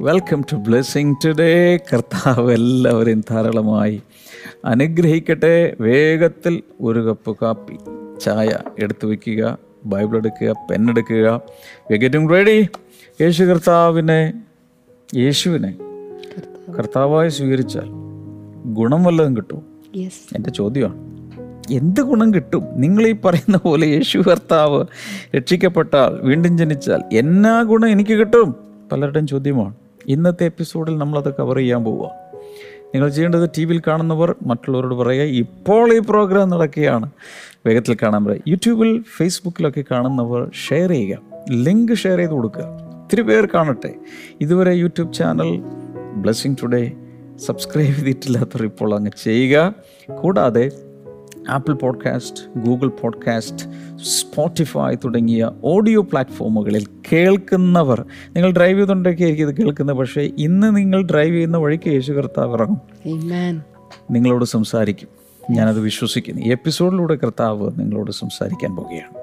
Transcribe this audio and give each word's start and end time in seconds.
Welcome 0.00 0.44
to 0.52 0.56
blessing 0.56 1.14
today 1.24 1.76
കർത്താവ് 1.76 2.52
എല്ലാവരെയും 2.52 3.20
ധാരാളമായി 3.30 4.02
അനുഗ്രഹിക്കട്ടെ. 4.64 5.76
വേഗത്തിൽ 5.80 6.62
ഒരു 6.80 6.98
കപ്പ് 7.06 7.36
കാപ്പി 7.42 7.76
ചായ 8.20 8.58
എടുത്തു 8.78 9.06
വയ്ക്കുക 9.06 9.58
ബൈബിൾ 9.84 10.16
എടുക്കുക 10.16 10.54
പെന്നെടുക്കുക 10.70 11.40
ഗെറ്റിംഗ് 11.96 12.30
റെഡി 12.32 12.68
യേശു 13.20 13.44
കർത്താവിനെ 13.44 14.42
യേശുവിനെ 15.14 15.72
കർത്താവായി 16.78 17.28
സ്വീകരിച്ചാൽ 17.28 17.88
ഗുണം 18.64 19.04
വല്ലതും 19.04 19.36
കിട്ടും 19.36 19.62
എന്റെ 20.36 20.50
ചോദ്യമാണ്. 20.50 21.00
എന്ത് 21.70 22.00
ഗുണം 22.00 22.34
കിട്ടും? 22.34 22.64
നിങ്ങൾ 22.74 23.06
ഈ 23.06 23.14
പറയുന്ന 23.24 23.56
പോലെ 23.56 23.86
യേശു 23.86 24.18
കർത്താവ് 24.18 24.84
രക്ഷിക്കപ്പെട്ടാൽ 25.36 26.20
വീണ്ടും 26.22 26.58
ജനിച്ചാൽ 26.58 27.02
എന്നാ 27.12 27.62
ഗുണം 27.62 27.88
എനിക്ക് 27.88 28.12
കിട്ടും? 28.12 28.54
പലരുടെയും 28.92 29.26
ചോദ്യമാണ്. 29.26 29.74
ഇന്നത്തെ 30.08 30.44
എപ്പിസോഡിൽ 30.44 30.98
നമ്മളത് 30.98 31.34
കവർ 31.34 31.56
ചെയ്യാൻ 31.56 31.84
പോവുക. 31.84 32.10
നിങ്ങൾ 32.86 33.08
ചെയ്യേണ്ടത് 33.08 33.50
ടി 33.58 33.64
വിയിൽ 33.64 33.82
കാണുന്നവർ 33.86 34.34
മറ്റുള്ളവരോട് 34.46 34.94
പറയുക 34.94 35.22
ഇപ്പോൾ 35.22 35.94
ഈ 35.94 35.98
പ്രോഗ്രാം 35.98 36.48
നടക്കുകയാണ്. 36.48 37.10
വേഗത്തിൽ 37.66 37.96
കാണാൻ 38.02 38.24
പറയുക 38.24 38.40
യൂട്യൂബിൽ 38.48 39.04
ഫേസ്ബുക്കിലൊക്കെ 39.16 39.84
കാണുന്നവർ 39.90 40.50
ഷെയർ 40.68 40.90
ചെയ്യുക. 40.90 41.18
ലിങ്ക് 41.50 41.92
ഷെയർ 41.92 42.18
ചെയ്ത് 42.18 42.30
കൊടുക്കുക. 42.30 42.62
ഒത്തിരി 42.62 43.22
പേർ 43.22 43.48
കാണട്ടെ. 43.54 43.94
ഇതുവരെ 44.40 44.72
YouTube 44.72 45.12
channel 45.12 45.62
Blessing 46.16 46.56
Today 46.62 46.92
subscribe 47.46 47.94
ചെയ്തിട്ടില്ലാത്തവർ 47.94 48.64
ഇപ്പോൾ 48.64 48.94
അങ്ങ് 48.94 49.10
ചെയ്യുക. 49.24 49.74
കൂടാതെ 50.14 50.70
Apple 51.48 51.74
podcast 51.74 52.60
Google 52.60 52.88
podcast 52.88 53.64
Spotify 53.96 54.94
തുടങ്ങിയ 54.94 55.50
ഓഡിയോ 55.64 56.02
പ്ലാറ്റ്ഫോമുകളിൽ 56.02 56.86
കേൾക്കുന്നവർ. 57.12 58.04
നിങ്ങൾ 58.36 58.50
ഡ്രൈവ് 58.50 58.78
ചെയ്തുകൊണ്ടൊക്കെ 58.78 59.22
ആയിരിക്കും 59.22 59.48
ഇത് 59.48 59.56
കേൾക്കുന്നത്. 59.56 59.96
പക്ഷേ 59.96 60.30
ഇന്ന് 60.38 60.76
നിങ്ങൾ 60.76 61.02
ഡ്രൈവ് 61.02 61.34
ചെയ്യുന്ന 61.34 61.56
വഴിക്ക് 61.56 61.88
യേശു 61.88 62.12
കർത്താവ് 62.12 62.54
ഇറങ്ങും. 62.54 62.80
നിങ്ങളോട് 64.10 64.44
സംസാരിക്കും. 64.44 65.08
ഞാനത് 65.50 65.80
വിശ്വസിക്കുന്നു. 65.80 66.42
ഈ 66.42 66.50
എപ്പിസോഡിലൂടെ 66.50 67.14
കർത്താവ് 67.14 67.70
നിങ്ങളോട് 67.76 68.10
സംസാരിക്കാൻ 68.10 68.76
പോവുകയാണ്. 68.76 69.14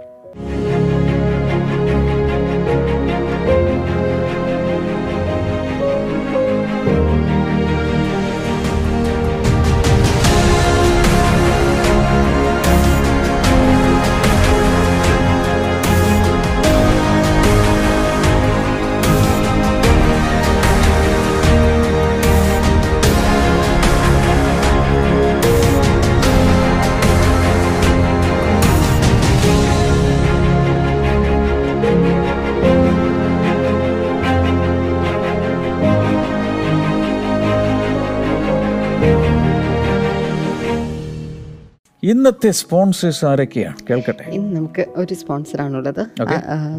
ഇന്നത്തെ 42.04 42.50
സ്പോൺസേഴ്സ് 42.52 43.23
ആരൊക്കെയാണ്? 43.26 43.78
കേൾക്കട്ടെ. 43.90 44.23
ഇന്ന് 44.30 44.50
നമുക്ക് 44.56 44.84
ഒരു 44.96 45.14
സ്പോൺസർ 45.14 45.52
സ്പോൺസറാണുള്ളത് 45.52 46.02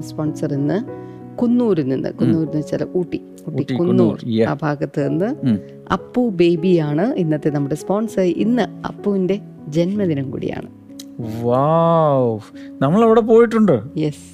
സ്പോൺസർ 0.08 0.50
ഇന്ന് 0.54 0.78
കുന്നൂരിൽ 1.38 1.86
നിന്ന് 1.92 2.10
കുന്നൂരിൽ 2.12 2.46
നിന്ന് 2.46 2.58
വെച്ചാൽ 2.58 2.82
ഊട്ടി 2.96 3.20
ഊട്ടി 3.48 3.74
കുന്നൂർ 3.74 4.18
ആ 4.50 4.54
ഭാഗത്ത് 4.62 5.00
നിന്ന്. 5.08 5.30
അപ്പു 5.92 6.22
ബേബിയാണ് 6.40 7.06
ഇന്നത്തെ 7.22 7.50
നമ്മുടെ 7.56 7.78
സ്പോൺസർ. 7.82 8.26
ഇന്ന് 8.44 8.66
അപ്പുവിന്റെ 8.88 9.36
ജന്മദിനം 9.68 10.30
കൂടിയാണ്. 10.30 10.68
വാവ് 11.42 12.40
നമ്മൾ 12.82 13.02
അവിടെ 13.04 13.24
പോയിട്ടുണ്ട്. 13.32 13.76
യെസ് 13.96 14.24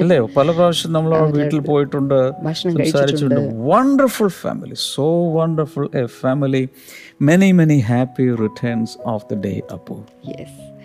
അല്ലേ? 0.00 0.18
പല 0.18 0.50
പ്രാവശ്യം 0.50 0.92
നമ്മൾ 0.92 1.30
വീട്ടിൽ 1.30 1.60
പോയിട്ടുണ്ട് 1.60 2.32
സംസാരിച്ചിട്ടുണ്ട്. 2.52 3.40
Wonderful 3.54 4.28
family 4.28 4.74
so 4.94 5.34
wonderful 5.34 5.90
a 5.94 6.06
family 6.06 6.68
many 7.22 7.52
many 7.52 7.78
happy 7.78 8.34
returns 8.34 8.98
of 9.06 9.34
the 9.34 9.34
day 9.40 9.60
Appu 9.72 10.04
yes 10.28 10.76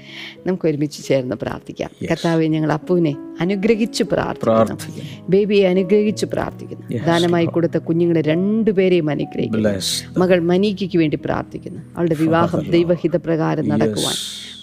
നമുക്ക് 0.48 0.68
ഒരുമിച്ച് 0.68 1.08
ചേർന്ന് 1.08 1.36
പ്രാർത്ഥിക്കാം. 1.42 1.90
കർത്താവെ 2.12 2.46
ഞങ്ങൾ 2.46 2.72
അപ്പുവിനെ 2.72 3.16
അനുഗ്രഹിച്ച് 3.42 4.04
പ്രാർത്ഥിക്കുന്നു. 4.04 4.66
പ്രാർത്ഥിക്കുന്നു. 4.66 5.26
ബേബിയെ 5.30 5.68
അനുഗ്രഹിച്ച് 5.68 6.26
പ്രാർത്ഥിക്കുന്നു. 6.26 7.06
ദാനമായി 7.06 7.46
കൊടുത്ത 7.46 7.78
കുഞ്ഞുങ്ങളെ 7.78 8.22
രണ്ടുപേരെയും 8.22 9.10
അനുഗ്രഹിക്കുന്നു. 9.10 9.70
മകൾ 10.18 10.40
മനീക്കയ്ക്ക് 10.40 10.98
വേണ്ടി 10.98 11.20
പ്രാർത്ഥിക്കുന്നു. 11.26 11.82
അവളുടെ 11.98 12.16
വിവാഹം 12.20 12.60
ദൈവഹിതപ്രകാരം 12.72 13.70
നടക്കുവാൻ. 13.70 14.16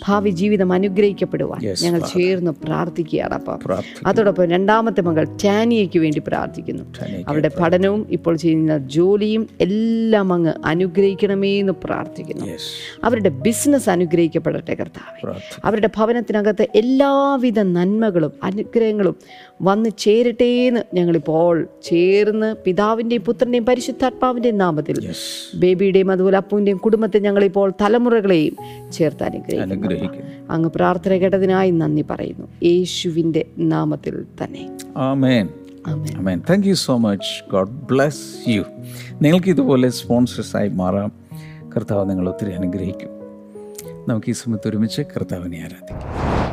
ഭാവി 0.07 0.31
ജീവിതം 0.31 0.73
അനുഗ്രഹിക്കപ്പെടുവാൻ. 0.73 1.75
ഞങ്ങൾ 1.83 1.99
ചേർന്ന് 1.99 2.51
പ്രാർത്ഥിക്കുകയാണ് 2.51 3.35
അപ്പം. 3.35 3.59
അതോടൊപ്പം 4.07 4.45
രണ്ടാമത്തെ 4.51 5.01
മകൾ 5.01 5.25
ടാനിയയ്ക്ക് 5.45 5.99
വേണ്ടി 5.99 6.23
പ്രാർത്ഥിക്കുന്നു. 6.27 6.85
അവരുടെ 7.29 7.51
പഠനവും 7.61 8.07
ഇപ്പോൾ 8.11 8.37
ചെയ്യുന്ന 8.37 8.79
ജോലിയും 8.79 9.49
എല്ലാം 9.61 10.33
അങ്ങ് 10.33 10.53
അനുഗ്രഹിക്കണമേ 10.65 11.59
എന്ന് 11.59 11.73
പ്രാർത്ഥിക്കുന്നു. 11.85 12.47
അവരുടെ 13.05 13.29
ബിസിനസ് 13.29 13.91
അനുഗ്രഹിക്കപ്പെടട്ടെ 13.91 14.75
കർത്താവ്. 14.75 15.35
അവരുടെ 15.65 15.91
ഭവനത്തിനകത്ത് 15.97 16.67
എല്ലാവിധ 16.75 17.59
നന്മകളും 17.59 18.33
അനുഗ്രഹങ്ങളും 18.43 19.17
വന്ന് 19.61 19.91
ചേരട്ടെ 19.99 20.45
എന്ന് 20.45 20.81
ഞങ്ങളിപ്പോൾ 20.95 21.69
ചേർന്ന് 21.83 22.55
പിതാവിന്റെയും 22.65 23.23
പുത്രന്റെയും 23.23 23.67
പരിശുദ്ധാത്മാവിന്റെയും 23.67 24.59
നാമത്തിൽ 24.59 25.13
ബേബിയുടെയും 25.55 26.11
അതുപോലെ 26.11 26.37
അപ്പുവിന്റെയും 26.37 26.79
കുടുംബത്തെ 26.79 27.19
ഞങ്ങളിപ്പോൾ 27.19 27.73
തലമുറകളെയും 27.81 28.57
ചേർത്ത് 28.93 29.23
അനുഗ്രഹിക്കുന്നു. 29.23 29.75
അനുഗ്രഹിക്കുന്നു. 29.75 30.53
അങ്ങ് 30.53 30.71
പ്രാർത്ഥന 30.71 31.13
കേട്ടതിനായി 31.13 31.71
നന്ദി 31.71 32.05
പറയുന്നു. 32.11 32.49
യേശുവിന്റെ 32.63 33.45
നാമത്തിൽ 33.59 34.25
തന്നെ. 34.45 34.79
ആമേൻ. 34.97 35.49
ആമേൻ. 35.87 36.43
Thank 36.51 36.67
you 36.67 36.75
so 36.75 36.97
much 36.97 37.51
God 37.51 37.71
bless 37.71 38.49
you 38.49 38.63
നിങ്ങൾക്ക് 39.23 39.49
ഇതുപോലെ 39.49 39.89
സ്പോൺസേഴ്സായി 39.89 40.69
മാറാം. 40.69 41.13
കർത്താവ് 41.77 42.11
നിങ്ങൾ 42.11 42.29
ഒത്തിരി 42.29 42.53
അനുഗ്രഹിക്കും. 42.53 43.09
നമുക്ക് 44.09 44.31
ഈ 44.31 44.33
സമയത്ത് 44.33 44.69
ഒരുമിച്ച് 44.69 45.03
കർത്താവിനെ 45.03 45.59
ആരാധിക്കാം. 45.59 46.48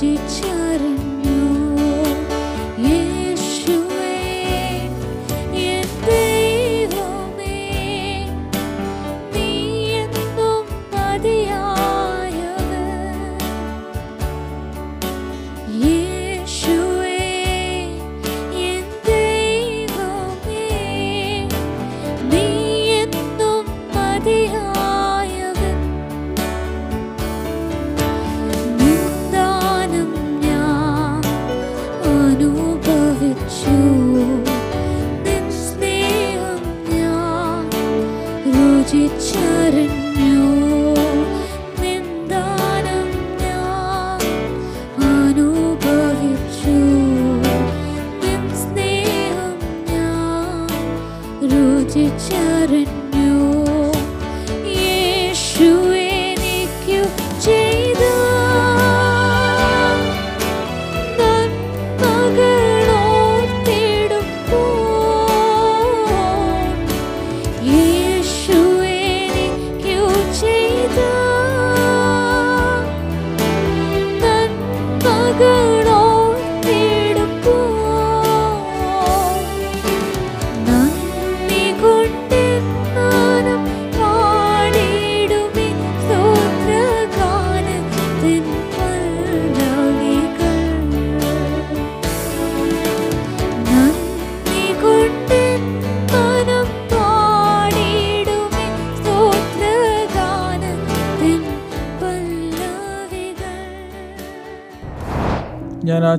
जिचारण 0.00 1.17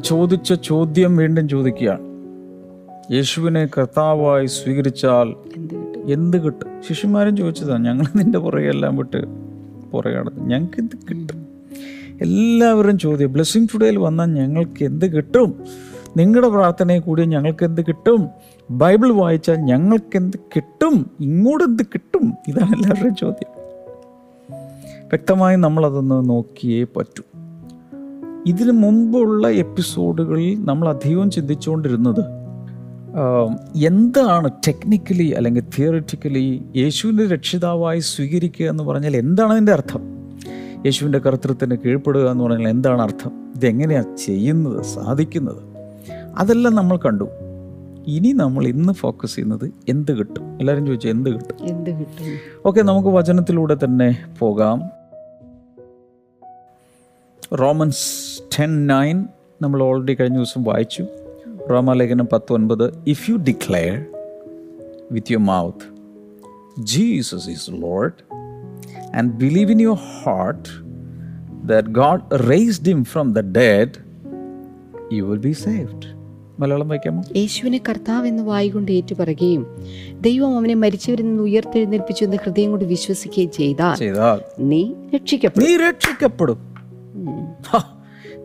ചോദിച്ച 0.04 0.54
ചോദ്യം 0.54 1.18
വീണ്ടും 1.18 1.50
ചോദിക്കുകയാണ്. 1.50 2.10
യേശുവിനെ 3.14 3.66
കർത്താവായി 3.66 4.46
സ്വീകരിച്ചാൽ 4.46 5.34
എന്ത് 6.12 6.38
കിട്ടും? 6.38 6.68
ശിഷ്യന്മാരും 6.90 7.38
ചോദിച്ചതാണ് 7.38 7.86
ഞങ്ങൾ 7.86 8.06
നിന്റെ 8.16 8.40
പുറകെല്ലാം 8.40 8.98
വിട്ട് 8.98 9.26
പുറകെ 9.92 10.20
നടന്നു. 10.20 10.44
ഞങ്ങൾക്ക് 10.44 10.80
എന്ത് 10.80 10.98
കിട്ടും? 11.10 11.46
എല്ലാവരും 12.22 13.00
ചോദ്യം 13.00 13.34
ബ്ലെസ്സിങ് 13.34 13.68
ടുഡേയിൽ 13.74 13.98
വന്നാൽ 13.98 14.26
ഞങ്ങൾക്ക് 14.26 14.84
എന്ത് 14.84 15.06
കിട്ടും? 15.06 15.64
നിങ്ങളുടെ 16.18 16.50
പ്രാർത്ഥനയെ 16.50 17.00
കൂടി 17.00 17.26
ഞങ്ങൾക്ക് 17.26 17.66
എന്ത് 17.66 17.82
കിട്ടും? 17.82 18.28
ബൈബിൾ 18.72 19.12
വായിച്ചാൽ 19.12 19.56
ഞങ്ങൾക്ക് 19.56 20.18
എന്ത് 20.18 20.38
കിട്ടും? 20.56 21.12
ഇങ്ങോട്ട് 21.20 21.64
എന്ത് 21.64 21.84
കിട്ടും? 21.84 22.34
ഇതാണ് 22.48 22.76
എല്ലാവരുടെയും 22.76 23.16
ചോദ്യം. 23.16 23.60
വ്യക്തമായി 25.06 25.56
നമ്മളതൊന്ന് 25.56 26.30
നോക്കിയേ 26.30 26.84
പറ്റൂ. 26.84 27.39
ഇതിനു 28.48 28.72
മുമ്പുള്ള 28.72 29.50
എപ്പിസോഡുകളിൽ 29.50 30.66
നമ്മൾ 30.66 30.90
അധികവും 30.90 31.32
ചിന്തിച്ചുകൊണ്ടിരുന്നത് 31.32 32.40
എന്താണ് 33.76 34.52
ടെക്നിക്കലി 34.68 35.28
അല്ലെങ്കിൽ 35.28 35.64
തിയറിറ്റിക്കലി 35.80 36.64
യേശുവിന്റെ 36.78 37.28
രക്ഷിതാവായി 37.28 38.00
സ്വീകരിക്കുക 38.00 38.66
എന്ന് 38.66 38.84
പറഞ്ഞാൽ 38.84 39.18
എന്താണ് 39.18 39.52
അതിന്റെ 39.52 39.72
അർത്ഥം? 39.72 40.02
യേശുവിന്റെ 40.86 41.20
കർത്തൃത്വത്തിന് 41.20 41.78
കീഴ്പ്പെടുക 41.86 42.32
എന്ന് 42.32 42.44
പറഞ്ഞാൽ 42.44 42.70
എന്താണ് 42.70 43.02
അർത്ഥം? 43.02 43.32
ഇതെങ്ങനെയാണ് 43.56 44.18
ചെയ്യുന്നത് 44.18 44.84
സാധിക്കുന്നത്? 44.84 45.64
അതെല്ലാം 46.38 46.76
നമ്മൾ 46.76 46.98
കണ്ടു. 46.98 47.30
ഇനി 48.08 48.32
നമ്മൾ 48.32 48.68
ഇന്ന് 48.68 48.94
ഫോക്കസ് 48.94 49.36
ചെയ്യുന്നത് 49.36 49.72
എന്ത് 49.90 50.12
കിട്ടും? 50.18 50.58
എല്ലാവരും 50.60 50.86
ചോദിച്ചു 50.86 51.08
എന്ത് 51.08 51.30
കിട്ടും? 51.30 51.56
എന്ത് 51.62 51.90
കിട്ടും? 51.90 52.60
ഓക്കെ 52.66 52.82
നമുക്ക് 52.82 53.10
വചനത്തിലൂടെ 53.10 53.78
തന്നെ 53.84 54.18
പോകാം. 54.40 54.99
റോമൻസ് 57.54 58.42
ടെൻ 58.60 58.88
നയൻ 58.88 59.26
നമ്മൾ 59.62 59.84
ഓൾറെഡി 59.84 60.14
കഴിഞ്ഞ 60.14 60.36
ദിവസം 60.36 60.64
വായിച്ചു. 60.64 61.06
റോമാലേഖനം 61.70 62.28
പത്ത് 62.34 62.54
ഒൻപത് 62.54 63.04
if 63.08 63.32
you 63.32 63.36
declare 63.36 64.06
with 65.12 65.32
your 65.32 65.44
mouth 65.44 65.86
Jesus 66.84 67.50
is 67.50 67.72
Lord 67.72 68.36
and 69.16 69.34
believe 69.34 69.72
in 69.72 69.82
your 69.82 69.96
heart 69.96 70.70
that 71.68 71.88
God 71.88 72.22
raised 72.50 72.86
him 72.86 73.04
from 73.04 73.34
the 73.34 73.40
dead 73.40 73.96
you 75.14 75.24
will 75.24 75.38
be 75.38 75.52
saved 75.52 76.08
Malayalam 76.60 76.88
വായിക്കാമോ? 76.88 77.24
യേശുവിനെ 77.36 77.82
കർത്താവ് 77.90 78.28
എന്ന് 78.28 78.92
ഏറ്റുപറയുകയും 78.92 79.68
ദൈവം 80.22 80.58
അവനെ 80.58 80.74
മരിച്ചവരിൽ 80.74 81.26
നിന്ന് 81.26 81.44
ഉയർത്തെഴുന്നേൽപ്പിച്ചു 81.44 82.24
എന്ന് 82.24 82.38
ഹൃദയം 82.44 82.70
കൊണ്ട് 82.70 82.86
വിശ്വസിക്കുകയും 82.86 83.52
ചെയ്താൽ 83.52 84.42
നീ 84.60 84.94
രക്ഷിക്കപ്പെടും. 85.16 85.68
നീ 85.68 85.78
രക്ഷിക്കപ്പെടും. 85.78 86.79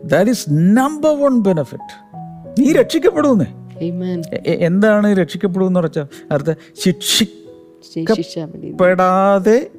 That 0.03 0.29
is 0.29 0.45
number 0.51 1.21
one 1.21 1.39
benefit 1.39 2.05
നീ 2.61 2.73
രക്ഷിക്കപ്പെടുന്നേ 2.73 3.45
എന്താണ് 4.45 5.17
രക്ഷിക്കപ്പെടുമെന്ന് 5.17 5.79
പറഞ്ഞാൽ 5.79 6.07
അർത്ഥം 6.31 6.55
ശിക്ഷിക്കപ്പെടാതെ 6.83 9.69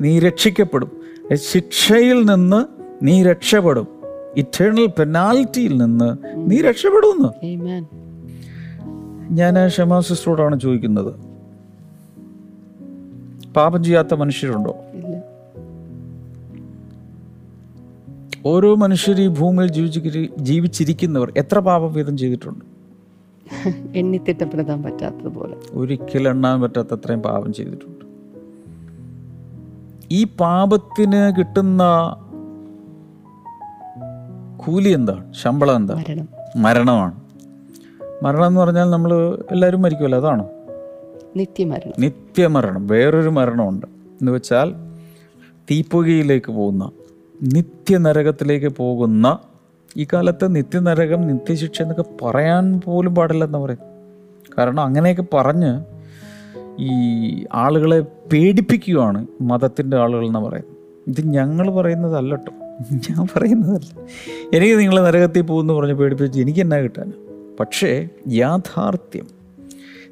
നീ 0.00 0.18
രക്ഷിക്കപ്പെടും. 0.18 0.90
ശിക്ഷയിൽ 1.34 2.22
നിന്ന് 2.22 2.64
നീ 3.02 3.22
രക്ഷപ്പെടും. 3.22 3.88
ഇറ്റേണൽ 4.36 4.86
പെനാൽറ്റിയിൽ 4.86 5.76
നിന്ന് 5.76 6.16
നീ 6.36 6.60
രക്ഷപ്പെടുമെന്ന്. 6.60 7.28
Amen. 7.28 7.84
ഞാൻ 9.30 9.68
ക്ഷമാ 9.68 10.00
സിസ്റ്ററോടാണ് 10.00 10.60
ചോദിക്കുന്നത്. 10.60 11.14
പാപം 13.52 13.84
ചെയ്യാത്ത 13.84 14.14
മനുഷ്യരുണ്ടോ? 14.14 14.81
ഓരോ 18.46 18.74
മനുഷ്യർ 18.74 19.20
ഈ 19.20 19.26
ഭൂമിയിൽ 19.26 19.70
ജീവിച്ച് 19.70 20.26
ജീവിച്ചിരിക്കുന്നവർ 20.38 21.32
എത്ര 21.36 21.58
പാപം 21.58 21.92
വീതം 21.92 22.18
ചെയ്തിട്ടുണ്ട്? 22.18 22.64
എണ്ണിത്തിട്ടപ്പെടുത്താൻ 23.98 24.82
പറ്റാത്തതുപോലെ. 24.82 25.56
ഒരിക്കലും 25.72 26.30
എണ്ണാൻ 26.30 26.60
പറ്റാത്ത 26.60 26.88
അത്രയും 26.92 27.22
പാപം 27.22 27.52
ചെയ്തിട്ടുണ്ട്. 27.52 28.04
ഈ 30.10 30.24
പാപത്തിന് 30.24 31.36
കിട്ടുന്ന 31.38 31.82
കൂലി 34.56 34.88
എന്താണ് 34.88 35.34
ശമ്പളം 35.34 35.76
എന്താ? 35.76 35.94
മരണം. 35.94 36.28
മരണമാണ്. 36.56 37.20
മരണം 38.22 38.46
എന്ന് 38.46 38.60
പറഞ്ഞാൽ 38.60 38.90
നമ്മൾ 38.90 39.38
എല്ലാവരും 39.50 39.82
മരിക്കുമല്ലോ 39.82 40.18
അതാണോ? 40.18 40.48
നിത്യമരണം. 41.36 41.92
നിത്യമരണം. 41.98 42.86
വേറൊരു 42.86 43.28
മരണമുണ്ട്. 43.28 43.86
എന്ന് 43.86 44.32
വെച്ചാൽ 44.32 44.74
തീപ്പുകയിലേക്ക് 45.70 46.52
പോകുന്ന 46.52 46.90
നിത്യനരകത്തിലേക്ക് 47.42 48.66
പോകുന്ന 48.66 49.38
ഈ 49.96 50.06
കാലത്ത് 50.12 50.56
നിത്യനരകം 50.56 51.26
നിത്യശിക്ഷ 51.26 51.82
എന്നൊക്കെ 51.82 52.24
പറയാൻ 52.24 52.80
പോലും 52.80 53.14
പാടില്ലെന്ന് 53.14 53.58
പറയും 53.58 53.78
കാരണം 54.58 54.80
അങ്ങനെയൊക്കെ 54.80 55.24
പറഞ്ഞ് 55.34 55.84
ഈ 56.78 57.44
ആളുകളെ 57.54 58.00
പേടിപ്പിക്കുകയാണ് 58.00 59.26
മതത്തിന്റെ 59.40 59.96
ആളുകൾ 59.96 60.26
എന്ന് 60.26 60.38
പറയുന്നത്. 60.38 60.76
ഇത് 61.08 61.26
ഞങ്ങൾ 61.26 61.70
പറയുന്നതല്ല 61.70 62.34
കേട്ടോ. 62.34 62.52
ഞാൻ 62.94 63.26
പറയുന്നതല്ല. 63.36 64.00
എനിക്ക് 64.56 64.78
നിങ്ങൾ 64.78 65.04
നരകത്തിൽ 65.04 65.40
പോകുമെന്ന് 65.40 65.74
പറഞ്ഞ് 65.74 65.92
പേടിപ്പിച്ച് 65.92 66.40
എനിക്ക് 66.40 66.60
എന്നാ 66.60 66.76
കിട്ടാൻ? 66.76 67.12
പക്ഷേ 67.60 68.08
യാഥാർത്ഥ്യം 68.28 69.26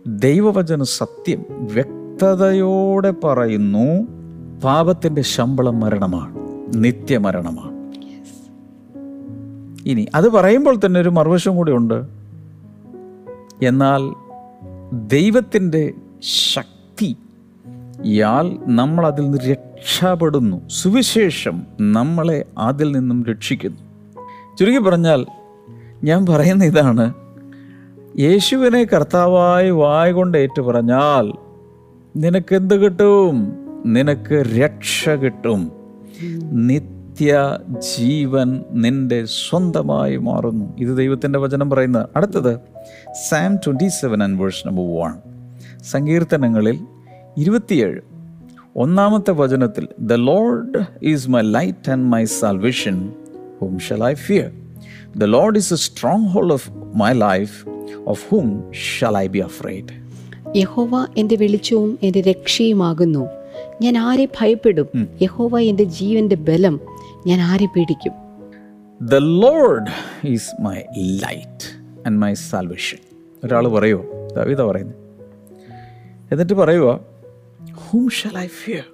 ദൈവവചന 0.07 0.83
സത്യം 0.83 1.45
വ്യക്തതയോടെ 1.51 3.11
പറയുന്നു 3.25 4.07
പാപത്തിന്റെ 4.65 5.23
ശമ്പളം 5.23 5.81
മരണമാണ്. 5.81 6.40
നിത്യമരണമാണ്. 6.75 7.81
ഇനി 9.89 10.07
അത് 10.15 10.31
പറയുമ്പോൾ 10.31 10.81
തന്നെ 10.87 11.01
ഒരു 11.01 11.09
മറുവശം 11.09 11.57
കൂടി 11.57 11.73
ഉണ്ട്. 11.73 12.05
എന്നാൽ 13.63 14.15
ദൈവത്തിന്റെ 14.93 15.93
ശക്തി 16.53 17.17
യാൽ 18.07 18.59
നമ്മൾ 18.67 19.07
അതിൽ 19.07 19.23
നിന്ന് 19.23 19.39
രക്ഷപ്പെടുന്നു. 19.39 20.69
സുവിശേഷം 20.69 21.63
നമ്മളെ 21.81 22.45
അതിൽ 22.59 22.93
നിന്നും 22.93 23.25
രക്ഷിക്കുന്നു. 23.25 23.79
ചുരുക്കി 24.59 24.79
പറഞ്ഞാൽ 24.79 25.27
ഞാൻ 26.05 26.27
പറയുന്ന 26.27 26.65
ഇതാണ് 26.65 27.15
യേശുവിനെ 28.19 28.85
കർത്താവായി 28.85 29.71
വായ 29.71 30.13
കൊണ്ട് 30.13 30.39
ഏറ്റു 30.39 30.63
പറഞ്ഞാൽ 30.63 31.33
നിനക്ക് 32.17 32.55
എന്ത് 32.55 32.77
കിട്ടും? 32.77 33.53
നിനക്ക് 33.87 34.35
രക്ഷ 34.35 35.09
കിട്ടും. 35.09 35.80
നിത്യ 36.43 37.59
ജീവൻ 37.99 38.65
നിന്റെ 38.71 39.25
സ്വന്തമായി 39.25 40.17
മാറുന്നു. 40.17 40.77
ഇത് 40.79 40.97
ദൈവത്തിന്റെ 40.97 41.39
വചനം 41.39 41.71
പറയുന്നത്. 41.71 42.09
അടുത്തത് 42.17 42.59
psalm 43.29 43.57
twenty 43.57 43.89
seven 43.89 44.23
and 44.23 44.41
verse 44.41 44.69
number 44.69 44.85
one 44.85 45.13
സങ്കീർത്തനങ്ങളിൽ 45.91 46.79
ഇരുപത്തിയേഴ്. 47.39 48.01
ഒന്നാമത്തെ 48.77 49.31
വചനത്തിൽ 49.31 49.89
the 50.01 50.13
Lord 50.13 50.85
is 51.03 51.31
my 51.31 51.41
light 51.41 51.91
and 51.91 52.05
my 52.05 52.25
salvation 52.25 53.13
whom 53.61 53.79
shall 53.79 54.05
I 54.05 54.15
fear 54.15 54.51
the 55.17 55.25
Lord 55.25 55.57
is 55.57 55.75
a 55.75 55.77
stronghold 56.27 56.53
of 56.53 56.71
my 56.95 57.13
life 57.13 57.69
of 58.07 58.35
whom 58.35 58.73
shall 58.73 59.17
I 59.17 59.27
be 59.27 59.39
afraid 59.39 60.01
യഹോവ 60.57 61.07
എന്റെ 61.17 61.37
വെളിച്ചവും 61.37 61.99
എന്റെ 62.03 62.21
രക്ഷയുമാകുന്നു. 62.21 63.27
ഞാൻ 63.83 63.99
ആരെ 63.99 64.25
ഭയപ്പെടും? 64.41 64.89
യഹോവ 65.23 65.61
എന്റെ 65.61 65.85
ജീവന്റെ 65.85 66.37
ബലം 66.37 66.81
ഞാൻ 67.27 67.41
ആരെ 67.41 67.67
പേടിക്കും 67.67 68.15
the 69.03 69.15
Lord 69.15 69.91
is 70.27 70.63
my 70.63 70.79
light 70.99 71.67
and 72.07 72.19
my 72.19 72.33
salvation 72.35 72.99
ഒരാൾ 73.45 73.69
പറയുമോ 73.69 74.05
ദവിത 74.37 74.63
പറയുന്നു. 74.63 74.95
എന്നിട്ട് 76.33 76.53
പറയുക 76.53 77.01
ഹൂം 77.75 78.09
ഷാൽ 78.09 78.39
ഐ 78.39 78.47
ഫിയർ 78.47 78.85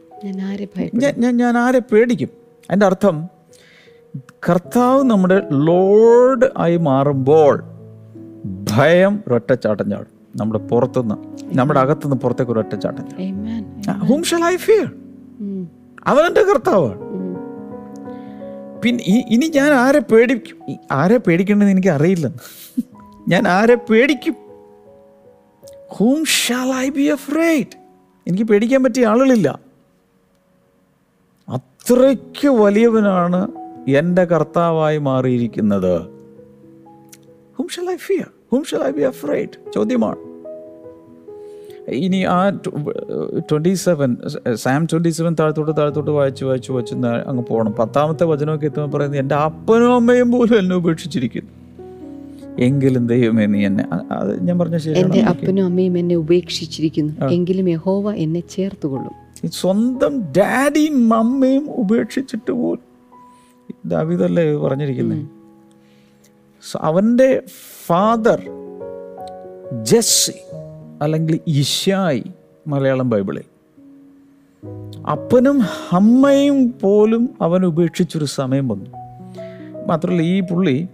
ഞാൻ 0.95 1.37
ഞാൻ 1.37 1.59
ആരെ 1.59 1.79
പേടിക്കും? 1.79 2.29
അതിന്റെ 2.71 2.87
അർത്ഥം 2.87 3.17
കർത്താവ് 4.49 5.03
നമ്മുടെ 5.05 5.43
ലോർഡ് 5.53 6.47
ആയി 6.57 6.77
മാറുമ്പോൾ 6.77 7.55
ഭയം 8.71 9.25
ഒരൊറ്റച്ചാട്ടം 9.27 9.91
ചാടും 9.91 10.16
നമ്മുടെ 10.41 10.61
പുറത്തുനിന്ന് 10.71 11.17
നമ്മുടെ 11.59 11.81
അകത്തുനിന്ന് 11.81 12.19
പുറത്തേക്ക് 12.23 12.53
ഒരു 12.53 12.61
ഒറ്റച്ചാട്ടം. 12.63 13.05
ഹൂം 14.09 14.23
ഷൽ 14.31 14.45
ഐ 14.45 14.57
ഫിയർ 14.67 14.87
കർത്താവാണ് 16.51 17.03
പിന്നെ 18.83 19.05
ഇനി 19.35 19.47
ഞാൻ 19.59 19.71
ആരെ 19.85 20.01
പേടിക്കും 20.11 20.57
ആരെ 20.93 21.17
പേടിക്കേണ്ടത് 21.27 21.71
എനിക്ക് 21.75 21.89
അറിയില്ല. 21.89 22.27
ഞാൻ 23.33 23.49
ആരെ 23.49 23.77
പേടിക്കും? 23.91 24.37
Whom 25.97 26.21
shall 26.25 26.69
I 26.85 26.89
be 26.99 27.07
afraid 27.17 27.75
എനിക്ക് 28.27 28.45
പേടിക്കാൻ 28.51 28.81
പറ്റിയ 28.85 29.07
ആളുകളില്ല. 29.13 29.49
അത്രയ്ക്ക് 31.49 32.49
വലിയവനാണ് 32.63 33.41
എന്റെ 34.01 34.25
കർത്താവായി 34.25 34.99
മാറിയിരിക്കുന്നത്. 35.09 35.95
Whom 37.59 37.69
shall 37.75 37.89
I 37.91 37.99
fear 38.07 38.29
whom 38.53 38.65
shall 38.71 38.83
I 38.89 38.91
be 39.01 39.05
afraid 39.13 39.73
ചോദ്യമാണ്. 39.75 40.26
ഇനി 41.89 42.25
ആ 42.25 42.51
twenty 43.39 43.75
seven 43.75 44.17
psalm 44.55 44.85
twenty 44.85 45.09
seven 45.09 45.37
താഴത്തോട്ട് 45.41 45.77
താഴത്തോട്ട് 45.77 46.11
വായിച്ച് 46.11 46.45
വായിച്ച് 46.45 46.73
വായിച്ച് 46.73 46.95
അങ്ങ് 46.95 47.45
പോകണം 47.51 47.73
പത്താമത്തെ 47.73 48.25
വചനമൊക്കെ 48.25 48.67
എത്തുമ്പോൾ 48.67 48.97
പറയുന്നത് 48.97 49.21
എന്റെ 49.21 49.35
അപ്പനും 49.35 49.95
അമ്മയും 49.95 50.33
പോലും 50.33 50.59
എന്നെ 50.59 50.77
ഉപേക്ഷിച്ചിരിക്കുന്നു. 50.77 51.51
എങ്കിലും 52.59 53.07
ദൈവമേ 53.07 53.47
നീ 53.47 53.67
എന്നെ 53.67 53.85
അത് 54.13 54.49
ഞാൻ 54.49 54.59
പറഞ്ഞ 54.59 54.77
എന്റെ 54.77 55.21
അപ്പനും 55.21 55.65
അമ്മയും 55.65 55.99
എന്നെ 55.99 56.15
ഉപേക്ഷിച്ചിരിക്കുന്നു. 56.15 57.27
എങ്കിലും 57.27 57.69
യഹോവ 57.69 58.13
എന്നെ 58.13 58.41
ചേർത്തുകൊള്ളും. 58.41 59.13
കൊള്ളും 59.13 59.53
സ്വന്തം 59.53 60.33
ഡാഡിയും 60.39 61.09
മമ്മയും 61.09 61.71
ഉപേക്ഷിച്ചിട്ട് 61.71 62.53
പോലും. 62.53 62.85
ദാവിതല്ലേ 63.87 64.57
പറഞ്ഞിരിക്കുന്നത് 64.57 65.27
അവന്റെ 66.81 67.43
ഫാദർ 67.87 68.41
ജസ്സി. 69.83 70.33
അല്ലെങ്കിൽ 71.03 71.41
ഇഷായി 71.47 72.25
മലയാളം 72.67 73.11
ബൈബിളിൽ. 73.11 73.43
അപ്പനും 75.13 75.63
അമ്മയും 75.93 76.75
പോലും 76.81 77.31
അവൻ 77.41 77.65
ഉപേക്ഷിച്ചൊരു 77.65 78.25
സമയം 78.25 78.69
വന്നു. 78.69 78.91
മാത്രമല്ല 79.87 80.23
ഈ 80.23 80.41
പുള്ളി 80.41 80.89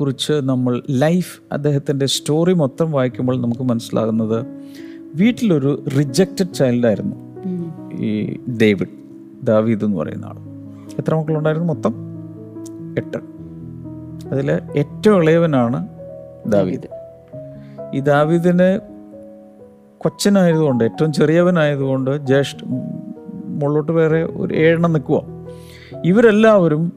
കുറിച്ച് 0.00 0.32
നമ്മൾ 0.32 0.82
ലൈഫ് 0.90 1.40
അദ്ദേഹത്തിന്റെ 1.52 2.06
സ്റ്റോറി 2.06 2.52
മൊത്തം 2.52 2.92
വായിക്കുമ്പോൾ 2.92 3.40
നമുക്ക് 3.40 3.62
മനസ്സിലാകുന്നത് 3.62 4.46
വീട്ടിലൊരു 5.14 5.84
റിജക്റ്റഡ് 5.98 6.54
ചൈൽഡായിരുന്നു. 6.54 7.16
ഈ 8.00 8.36
ഡേവിഡ് 8.62 8.88
ദാവീദ് 9.42 9.84
എന്ന് 9.84 9.96
പറയുന്ന 9.96 10.26
ആൾ. 10.26 10.36
എത്ര 10.98 11.14
മക്കളുണ്ടായിരുന്നു 11.14 11.72
മൊത്തം? 11.72 11.94
എട്ട്. 12.98 13.18
അതിൽ 14.28 14.50
ഏറ്റവും 14.76 15.22
ഇളയവനാണ് 15.22 15.88
ദാവീദ്. 16.46 16.95
ഈ 17.94 18.00
ദാവീദിന് 18.00 18.80
കൊച്ചനായതുകൊണ്ട് 19.98 20.84
ഏറ്റവും 20.84 21.12
ചെറിയവനായതുകൊണ്ട് 21.12 22.26
ജ്യേഷ്ഠ 22.26 22.58
മുകളിലോട്ട് 23.44 23.92
വേറെ 23.92 24.24
ഒരു 24.24 24.54
ഏഴെണ്ണം 24.54 24.92
നിൽക്കുക 24.92 25.22
ഇവരെല്ലാവരും 26.04 26.92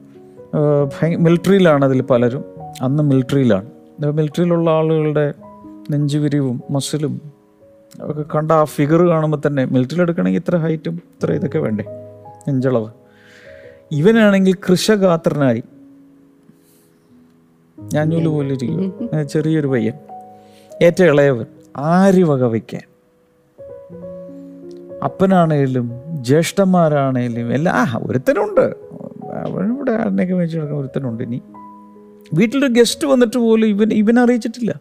മിലിറ്ററിയിലാണ് 1.18 1.84
അതിൽ 1.84 2.02
പലരും. 2.02 2.44
അന്ന് 2.82 3.02
മിലിറ്ററിയിലാണ്. 3.02 3.66
മിലിറ്ററിയിലുള്ള 4.10 4.70
ആളുകളുടെ 4.70 5.34
നെഞ്ചുവിരിവും 5.90 6.62
മസിലും 6.70 7.20
ഒക്കെ 8.02 8.24
കണ്ട 8.34 8.52
ആ 8.52 8.64
ഫിഗർ 8.64 9.02
കാണുമ്പോൾ 9.02 9.38
തന്നെ 9.46 9.64
മിലിറ്ററിയിൽ 9.64 10.02
എടുക്കണമെങ്കിൽ 10.02 10.40
ഇത്ര 10.40 10.56
ഹൈറ്റും 10.56 10.94
ഇത്ര 10.94 11.32
ഇതൊക്കെ 11.32 11.58
വേണ്ടേ? 11.58 11.84
നെഞ്ചളവ്. 12.48 12.88
ഇവനാണെങ്കിൽ 13.92 14.54
കൃഷഗാത്രനായി 14.54 15.62
ഞാഞ്ഞൂൽ 17.78 18.28
പോലെ 18.28 18.54
ഇരിക്കും 18.54 19.10
ചെറിയൊരു 19.28 19.66
പയ്യൻ. 19.66 19.94
ഏറ്റവും 20.82 21.08
ഇളയവൻ 21.08 21.46
ആര് 21.76 22.24
വക 22.24 22.44
വയ്ക്കാൻ 22.44 22.80
അപ്പനാണേലും 25.04 25.90
ജ്യേഷ്ഠന്മാരാണേലും 26.20 27.54
എല്ലാ 27.54 27.86
ഒരുത്തനുണ്ട്. 28.02 28.74
അവനിവിടെ 29.46 29.92
ആരിനെയൊക്കെ 29.92 30.34
മേടിച്ചു 30.34 30.58
കിടക്കാൻ 30.58 30.76
ഒരുത്തനുണ്ട് 30.76 31.22
ഇനി. 31.22 31.42
വീട്ടിലൊരു 32.34 32.72
ഗസ്റ്റ് 32.72 33.06
വന്നിട്ട് 33.06 33.38
പോലും 33.38 33.66
ഇവൻ 33.66 33.92
ഇവൻ 33.92 34.18
അറിയിച്ചിട്ടില്ല. 34.18 34.80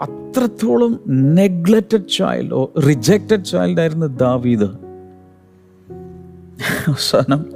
അത്രത്തോളം 0.00 1.00
നെഗ്ലക്റ്റഡ് 1.08 2.08
ചൈൽഡ് 2.16 2.54
ഓ 2.54 2.66
റിജക്റ്റഡ് 2.88 3.44
ചൈൽഡ് 3.44 3.80
ആയിരുന്നു 3.80 4.06
ദാവീദ്. 4.06 4.68
അവസാനം 6.88 7.52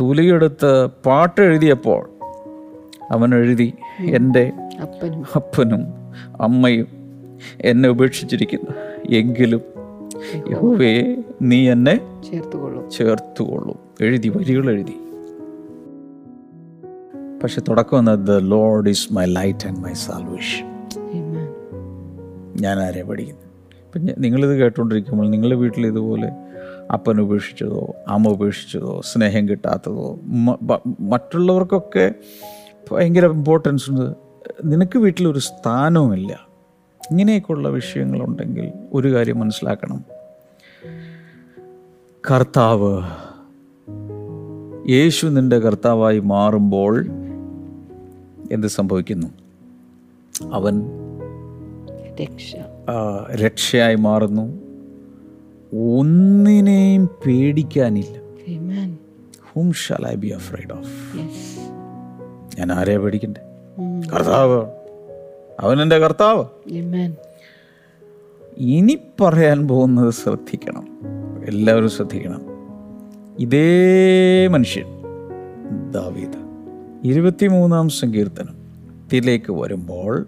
തൂലിയെടുത്ത് 0.00 0.86
പാട്ട് 0.86 1.40
എഴുതിയപ്പോൾ 1.40 2.17
അവൻ 3.10 3.34
എഴുതി 3.34 3.74
എന്റെ 4.00 4.52
അപ്പനും. 5.36 5.84
അമ്മയും 6.40 6.86
എന്നെ 7.60 7.88
ഉപേക്ഷിച്ചിരിക്കുന്നു. 7.88 8.70
എങ്കിലും 9.14 9.60
യഹോവേ 10.50 11.22
നീ 11.42 11.70
എന്നെ 11.70 12.00
ചേർത്തുകൊള്ളും. 12.30 12.90
ചേർത്തുകൊള്ളും. 12.90 13.78
എഴുതി 14.00 14.28
വരികൾ 14.28 14.70
എഴുതി. 14.70 14.94
പക്ഷെ 17.42 17.60
തുടക്കം 17.68 17.98
വന്നത് 17.98 18.18
the 18.18 18.30
Lord 18.30 18.88
is 18.88 19.12
my 19.12 19.24
light 19.24 19.68
and 19.68 19.78
my 19.78 19.92
salvation. 19.92 20.66
ഞാൻ 22.60 22.78
ആരെ 22.78 23.02
പഠിക്കുന്നു? 23.02 23.42
ഇപ്പം 23.86 24.22
നിങ്ങളിത് 24.22 24.58
കേട്ടുകൊണ്ടിരിക്കുമ്പോൾ 24.58 25.28
നിങ്ങളുടെ 25.28 25.56
വീട്ടിൽ 25.56 25.86
ഇതുപോലെ 25.86 26.32
അപ്പൻ 26.92 27.20
ഉപേക്ഷിച്ചതോ 27.20 27.94
അമ്മ 28.08 28.28
ഉപേക്ഷിച്ചതോ 28.28 29.00
സ്നേഹം 29.00 29.48
കിട്ടാത്തതോ 29.48 30.18
മറ്റുള്ളവർക്കൊക്കെ 31.00 32.14
ഭയങ്കര 32.92 33.26
ഇമ്പോർട്ടൻസ് 33.26 33.90
ഉണ്ട്. 33.90 34.14
നിനക്ക് 34.64 34.98
വീട്ടിലൊരു 34.98 35.38
സ്ഥാനവുമില്ല. 35.38 36.48
ഇങ്ങനെയൊക്കെയുള്ള 37.10 37.68
വിഷയങ്ങളുണ്ടെങ്കിൽ 37.68 38.72
ഒരു 38.92 39.14
കാര്യം 39.14 39.38
മനസ്സിലാക്കണം. 39.38 40.04
കർത്താവ് 42.30 43.02
യേശു 44.88 45.26
നിന്റെ 45.26 45.58
കർത്താവായി 45.58 46.18
മാറുമ്പോൾ 46.18 47.06
എന്ത് 48.52 48.66
സംഭവിക്കുന്നു? 48.66 49.26
അവൻ 50.52 50.82
രക്ഷ. 52.22 52.56
രക്ഷയായി 53.34 53.94
മാറുന്നു. 53.94 54.58
ഒന്നിനെയും 55.76 57.06
പേടിക്കാനില്ല. 57.26 58.18
Whom 59.54 59.72
shall 59.72 60.06
I 60.06 60.14
be 60.14 60.28
afraid 60.28 60.72
of 60.72 61.16
Yes. 61.16 61.57
ഞാൻ 62.58 62.72
ആരെയാ 62.72 62.98
പേടിക്കണ്ടേ? 62.98 63.40
കർത്താവ്. 64.14 64.66
അവൻ 65.60 65.82
എന്റെ 65.82 65.98
കർത്താവ്. 65.98 66.44
ഇനി 68.56 68.98
പറയാൻ 69.20 69.68
പോകുന്നത് 69.68 70.12
ശ്രദ്ധിക്കണം. 70.12 70.88
എല്ലാവരും 71.48 71.90
ശ്രദ്ധിക്കണം. 71.90 72.42
ഇതേ 73.38 74.46
മനുഷ്യൻ 74.46 74.84
ദാവീദ്. 75.90 76.38
ഇരുപത്തിമൂന്നാം 77.04 77.88
സങ്കീർത്തനത്തിലേക്ക് 77.88 79.52
വരുമ്പോൾ 79.52 80.26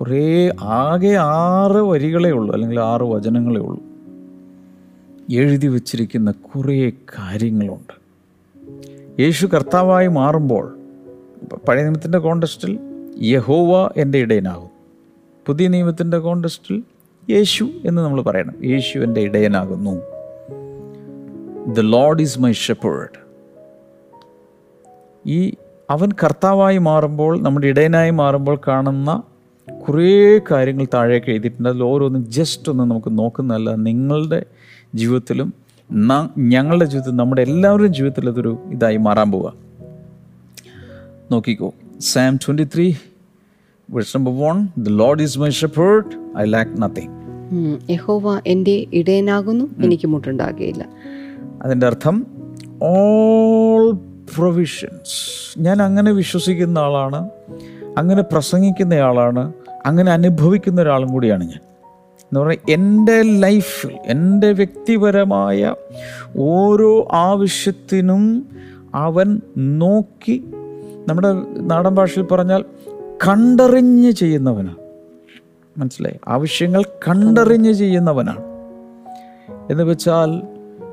കുറേ 0.00 0.52
ആകെ 0.60 1.16
ആറ് 1.20 1.76
വരികളേ 1.76 2.30
ഉള്ളൂ 2.30 2.54
അല്ലെങ്കിൽ 2.54 2.80
ആറ് 2.80 3.02
വചനങ്ങളേ 3.02 3.60
ഉള്ളൂ. 3.60 3.82
എഴുതി 5.32 5.66
വച്ചിരിക്കുന്ന 5.66 6.30
കുറേ 6.30 6.90
കാര്യങ്ങളുണ്ട്. 6.90 8.04
യേശു 9.22 9.46
കർത്താവായി 9.46 10.06
മാറുമ്പോൾ 10.06 10.78
പഴയ 11.44 11.82
നിയമത്തിന്റെ 11.82 12.18
കോണ്ടസ്റ്റിൽ 12.18 12.78
യഹോവ 13.22 13.90
എന്റെ 13.96 14.18
ഇടയനാകും. 14.18 14.70
പുതിയ 15.46 15.68
നിയമത്തിന്റെ 15.68 16.18
കോണ്ടസ്റ്റിൽ 16.18 16.82
യേശു 17.30 17.64
എന്ന് 17.84 18.02
നമ്മൾ 18.02 18.22
പറയണം. 18.22 18.64
യേശു 18.64 18.98
എന്റെ 18.98 19.20
ഇടയനാകുന്നു. 19.20 20.02
The 21.74 21.80
Lord 21.80 22.22
is 22.22 22.40
my 22.40 22.52
shepherd 22.52 23.24
ഈ 25.26 25.54
അവൻ 25.90 26.08
കർത്താവായി 26.24 26.78
മാറുമ്പോൾ 26.78 27.42
നമ്മുടെ 27.42 27.66
ഇടയനായി 27.66 28.10
മാറുമ്പോൾ 28.10 28.60
കാണുന്ന 28.68 29.22
കുറേ 29.88 30.40
കാര്യങ്ങൾ 30.50 30.86
താഴേക്ക് 30.94 31.30
എഴുതിയിട്ടുണ്ട്. 31.30 31.68
അതിൽ 31.68 31.82
ഓരോന്നും 31.82 32.30
ജസ്റ്റ് 32.30 32.70
ഒന്ന് 32.70 32.84
നമുക്ക് 32.84 33.18
നോക്കുന്നതല്ല. 33.18 33.74
നിങ്ങളുടെ 33.74 34.46
ജീവിതത്തിലും 34.94 35.54
ഞങ്ങളുടെ 36.38 36.84
ജീവിതത്തിൽ 36.84 37.16
നമ്മുടെ 37.16 37.42
എല്ലാവരുടെയും 37.42 37.94
ജീവിതത്തിൽ 37.94 38.28
അതൊരു 38.28 38.58
ഇതായി 38.70 38.96
മാറാൻ 38.96 39.32
പോവുക. 39.32 39.63
നോക്കിക്കോ. 41.34 41.68
Psalm 42.00 42.36
twenty 42.36 42.64
three 42.74 42.86
verse 43.90 44.16
number 44.16 44.32
one 44.38 44.56
the 44.78 44.88
Lord 44.88 45.22
is 45.22 45.38
my 45.38 45.50
shepherd 45.50 46.38
I 46.38 46.44
lack 46.44 46.82
nothing. 46.82 47.12
യഹോവ 47.90 48.40
എന്റെ 48.46 48.86
ഇടയനാകുന്നു 48.92 49.64
എനിക്ക് 49.84 50.06
മുട്ടുണ്ടാകുകയില്ല. 50.06 50.84
അതിന്റെ 51.62 51.86
അർത്ഥം 51.86 52.16
ഓൾ 52.82 53.92
പ്രൊവിഷൻസ് 54.36 55.18
ഞാൻ 55.58 55.82
അങ്ങനെ 55.82 56.10
വിശ്വസിക്കുന്ന 56.12 56.78
ആളാണ് 56.78 57.20
അങ്ങനെ 57.98 58.22
പ്രസംഗിക്കുന്ന 58.22 58.94
ആളാണ് 58.94 59.52
അങ്ങനെ 59.86 60.10
അനുഭവിക്കുന്ന 60.12 60.78
ഒരാളും 60.82 61.08
കൂടിയാണ് 61.12 61.44
ഞാൻ. 61.44 61.62
എന്ന് 62.24 62.40
പറഞ്ഞാൽ 62.40 62.72
എന്റെ 62.72 63.22
ലൈഫിൽ 63.22 63.94
എന്റെ 64.06 64.52
വ്യക്തിപരമായ 64.52 65.74
ഓരോ 66.38 66.92
ആവശ്യത്തിനും 67.12 68.24
അവൻ 68.94 69.40
നോക്കി 69.58 70.36
നമ്മുടെ 71.08 71.30
നാടൻ 71.60 71.94
ഭാഷയിൽ 71.94 72.24
പറഞ്ഞാൽ 72.24 72.64
കണ്ടറിഞ്ഞ് 73.28 74.10
ചെയ്യുന്നവനാണ് 74.10 74.76
മനസ്സിലായി? 75.78 76.18
ആവശ്യങ്ങൾ 76.28 76.82
കണ്ടറിഞ്ഞ് 76.82 77.72
ചെയ്യുന്നവനാണ് 77.72 78.42
എന്ന് 79.70 79.84
വെച്ചാൽ 79.84 80.42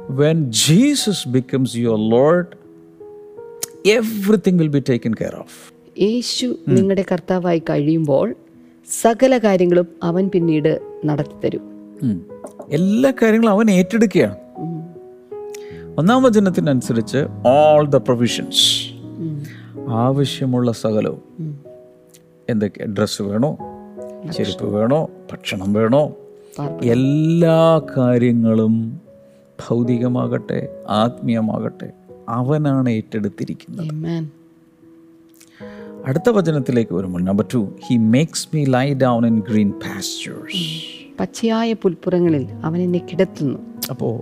when 0.10 0.52
Jesus 0.52 1.28
becomes 1.28 1.78
your 1.78 2.10
Lord 2.10 2.46
everything 3.86 4.60
will 4.60 4.68
be 4.68 4.84
taken 4.90 5.14
care 5.14 5.36
of 5.36 5.74
യേശു 6.02 6.56
നിങ്ങളുടെ 6.68 7.06
കർത്താവായി 7.12 7.60
കഴിയുമ്പോൾ 7.60 8.36
സകല 9.02 9.38
കാര്യങ്ങളും 9.38 9.88
അവൻ 10.04 10.30
പിന്നീട് 10.34 10.80
നടത്തി 11.06 11.38
തരും. 11.44 11.66
എല്ലാ 12.70 13.14
കാര്യങ്ങളും 13.22 13.52
അവൻ 13.52 13.72
ഏറ്റെടുക്കുകയാണ്. 13.72 14.36
ഒന്നാം 15.98 16.24
വചനത്തിനനുസരിച്ച് 16.24 17.18
ഓൾ 17.48 17.88
ദ 17.88 17.96
പ്രൊവിഷൻസ് 17.96 18.81
ആവശ്യമുള്ള 19.92 20.72
സകലവും. 20.72 21.60
എന്തൊക്കെ? 22.50 22.86
ഡ്രസ്സ് 22.86 23.22
വേണോ? 23.22 23.58
ചെരുപ്പ് 24.34 24.66
വേണോ? 24.66 25.10
ഭക്ഷണം 25.32 25.74
വേണോ? 25.74 26.12
എല്ലാ 26.84 27.82
കാര്യങ്ങളും 27.98 29.02
ഭൗതികമാകട്ടെ 29.68 30.86
ആത്മീയമാകട്ടെ 30.90 31.92
അവനാണ് 32.30 32.90
ഏറ്റെടുത്തിരിക്കുന്നത്. 32.90 34.30
അടുത്ത 36.06 36.30
വചനത്തിലേക്ക് 36.30 36.94
വരുമ്പോൾ 36.94 37.24
number 37.24 37.46
two 37.54 37.76
he 37.88 37.98
makes 37.98 38.48
me 38.54 38.66
lie 38.66 38.94
down 38.94 39.28
in 39.28 39.40
green 39.40 39.72
pastures 39.72 41.18
പച്ചയായ 41.20 41.74
പുൽപ്പുറങ്ങളിൽ 41.74 42.48
അവൻ 42.64 42.82
എന്നെ 42.82 43.00
കിടത്തുന്നു. 43.00 43.60
അപ്പോൾ 43.90 44.20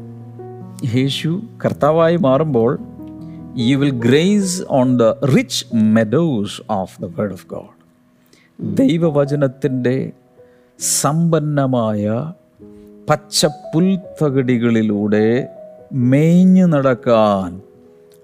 യേശു 0.96 1.42
കർത്താവായി 1.66 2.18
മാറുമ്പോൾ 2.18 2.80
you 3.58 3.78
will 3.78 3.90
graze 3.90 4.64
on 4.70 4.98
the 4.98 5.04
rich 5.04 5.66
meadows 5.74 6.62
of 6.70 7.02
the 7.02 7.06
word 7.06 7.32
of 7.32 7.48
God 7.48 7.80
ദൈവവചനത്തിന്റെ 8.78 10.12
സമ്പന്നമായ 10.80 12.34
പച്ചപ്പുൽത്തകടികളിലൂടെ 13.10 15.48
മേഞ്ഞു 15.94 16.66
നടക്കാൻ 16.66 17.62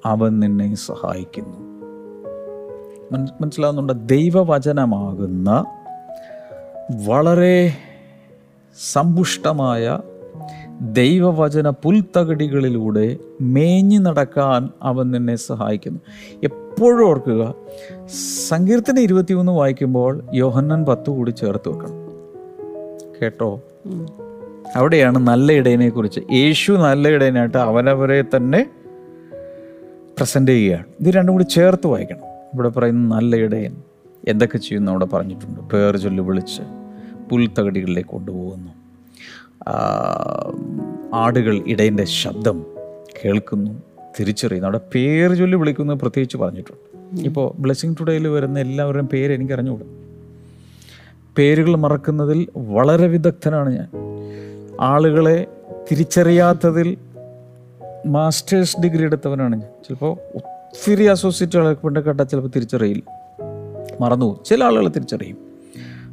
അവൻ 0.05 0.39
നിന്നെ 0.39 0.75
സഹായിക്കുന്നു. 0.75 1.65
മന- 3.11 3.31
മനസ്സിലാവുന്നുണ്ട്? 3.41 3.93
ദൈവവചനമാകുന്ന 3.93 5.65
വളരെ 7.05 7.77
സമ്പുഷ്ടമായ 8.91 9.99
ദൈവവചന 10.81 11.69
പുൽത്തകടികളിലൂടെ 11.69 13.17
മേഞ്ഞു 13.41 13.99
നടക്കാൻ 13.99 14.69
അവൻ 14.83 15.11
നിന്നെ 15.11 15.35
സഹായിക്കുന്നു. 15.35 15.99
എപ്പോഴും 16.43 17.07
ഓർക്കുക 17.07 17.53
സങ്കീർത്തന 18.47 18.99
ഇരുപത്തിയൊന്ന് 18.99 19.51
വായിക്കുമ്പോൾ 19.51 20.23
യോഹന്നൻ 20.33 20.85
പത്ത് 20.85 21.09
കൂടി 21.09 21.31
ചേർത്ത് 21.31 21.69
വെക്കണം. 21.69 22.05
കേട്ടോ? 23.21 23.61
അവിടെയാണ് 24.75 25.17
നല്ല 25.17 25.51
ഇടയനെ 25.51 25.89
കുറിച്ച് 25.89 26.19
യേശു 26.31 26.71
നല്ല 26.71 27.07
ഇടയനായിട്ട് 27.07 27.57
അവനവരെ 27.57 28.21
തന്നെ 28.21 28.69
പ്രസന്റ് 30.17 30.51
ചെയ്യുകയാണ്. 30.51 30.85
ഇത് 30.99 31.13
രണ്ടും 31.13 31.33
കൂടി 31.33 31.43
ചേർത്ത് 31.43 31.87
വായിക്കണം. 31.87 32.23
ഇവിടെ 32.53 32.69
പറയുന്ന 32.69 33.15
നല്ല 33.15 33.35
ഇടയൻ 33.35 33.75
എന്തൊക്കെ 34.27 34.57
ചെയ്യുന്നു 34.57 34.91
അവിടെ 34.91 35.05
പറഞ്ഞിട്ടുണ്ട്. 35.05 35.59
പേർ 35.59 35.97
ചൊല്ലി 35.97 36.21
വിളിച്ച് 36.21 36.61
പുൽത്തകടികളിലേക്ക് 37.29 38.09
കൊണ്ടുപോകുന്നു. 38.09 38.84
ആടുകൾ 41.13 41.63
ഇടയന്റെ 41.67 42.05
ശബ്ദം 42.05 42.65
കേൾക്കുന്നു 43.25 43.81
തിരിച്ചറിയുന്നു. 44.19 44.67
അവിടെ 44.67 44.79
പേര് 44.95 45.37
ചൊല്ലി 45.37 45.57
വിളിക്കുന്നത് 45.57 45.97
പ്രത്യേകിച്ച് 45.97 46.37
പറഞ്ഞിട്ടുണ്ട്. 46.37 46.95
ഇപ്പോൾ 47.27 47.61
ബ്ലെസ്സിങ് 47.61 47.95
ടുഡേയിൽ 47.99 48.27
വരുന്ന 48.27 48.59
എല്ലാവരുടെയും 48.59 49.07
പേര് 49.07 49.33
എനിക്ക് 49.33 49.53
അറിഞ്ഞുകൂടും. 49.53 50.05
പേരുകൾ 51.37 51.75
മറക്കുന്നതിൽ 51.75 52.47
വളരെ 52.57 53.07
വിദഗ്ധനാണ് 53.07 53.69
ഞാൻ. 53.69 53.87
ആളുകളെ 54.81 55.45
തിരിച്ചറിയാത്തതിൽ 55.91 56.97
മാസ്റ്റേഴ്സ് 58.05 58.79
ഡിഗ്രി 58.79 59.03
എടുത്തവനാണ് 59.03 59.55
ഞാൻ. 59.55 59.69
ചിലപ്പോൾ 59.87 60.17
ഒത്തിരി 60.35 61.03
അസോസിയേറ്റുകളെ 61.03 61.73
കൊണ്ട് 61.73 61.99
കേട്ടാൽ 61.99 62.25
ചിലപ്പോൾ 62.25 62.49
തിരിച്ചറിയില്ല. 62.55 63.03
മറന്നു. 64.01 64.43
ചില 64.45 64.63
ആളുകളെ 64.63 64.89
തിരിച്ചറിയും. 64.89 65.54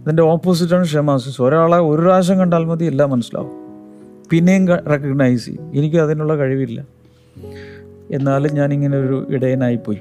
അതിന്റെ 0.02 0.22
ഓപ്പോസിറ്റാണ് 0.22 0.84
ക്ഷമാസുസ് 0.84 1.42
ഒരാളെ 1.42 1.78
ഒരു 1.78 2.02
പ്രാവശ്യം 2.02 2.38
കണ്ടാൽ 2.38 2.64
മതി 2.64 2.84
എല്ലാം 2.84 3.10
മനസ്സിലാവും. 3.10 3.50
പിന്നെയും 4.30 4.66
റെക്കഗ്നൈസ് 4.66 5.46
ചെയ്യും. 5.46 5.72
എനിക്ക് 5.74 5.96
അതിനുള്ള 5.96 6.36
കഴിവില്ല. 6.36 6.86
എന്നാലും 8.10 8.54
ഞാനിങ്ങനെ 8.54 8.98
ഒരു 8.98 9.26
ഇടയനായിപ്പോയി. 9.30 9.98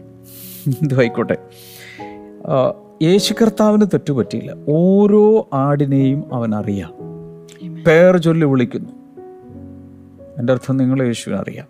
ഇതുമായിക്കോട്ടെ 0.82 1.38
യേശു 3.04 3.34
കർത്താവിന് 3.34 3.86
തെറ്റുപറ്റിയില്ല 3.86 4.56
ഓരോ 4.70 5.48
ആടിനെയും 5.54 6.34
അവൻ 6.34 6.56
അറിയാം. 6.56 6.94
പേർ 7.84 8.18
ചൊല്ലി 8.18 8.46
വിളിക്കുന്നു. 8.46 8.90
എന്റെ 10.38 10.54
അർത്ഥം 10.54 10.78
നിങ്ങൾ 10.78 11.04
യേശുവിനെ 11.04 11.42
അറിയാം. 11.42 11.68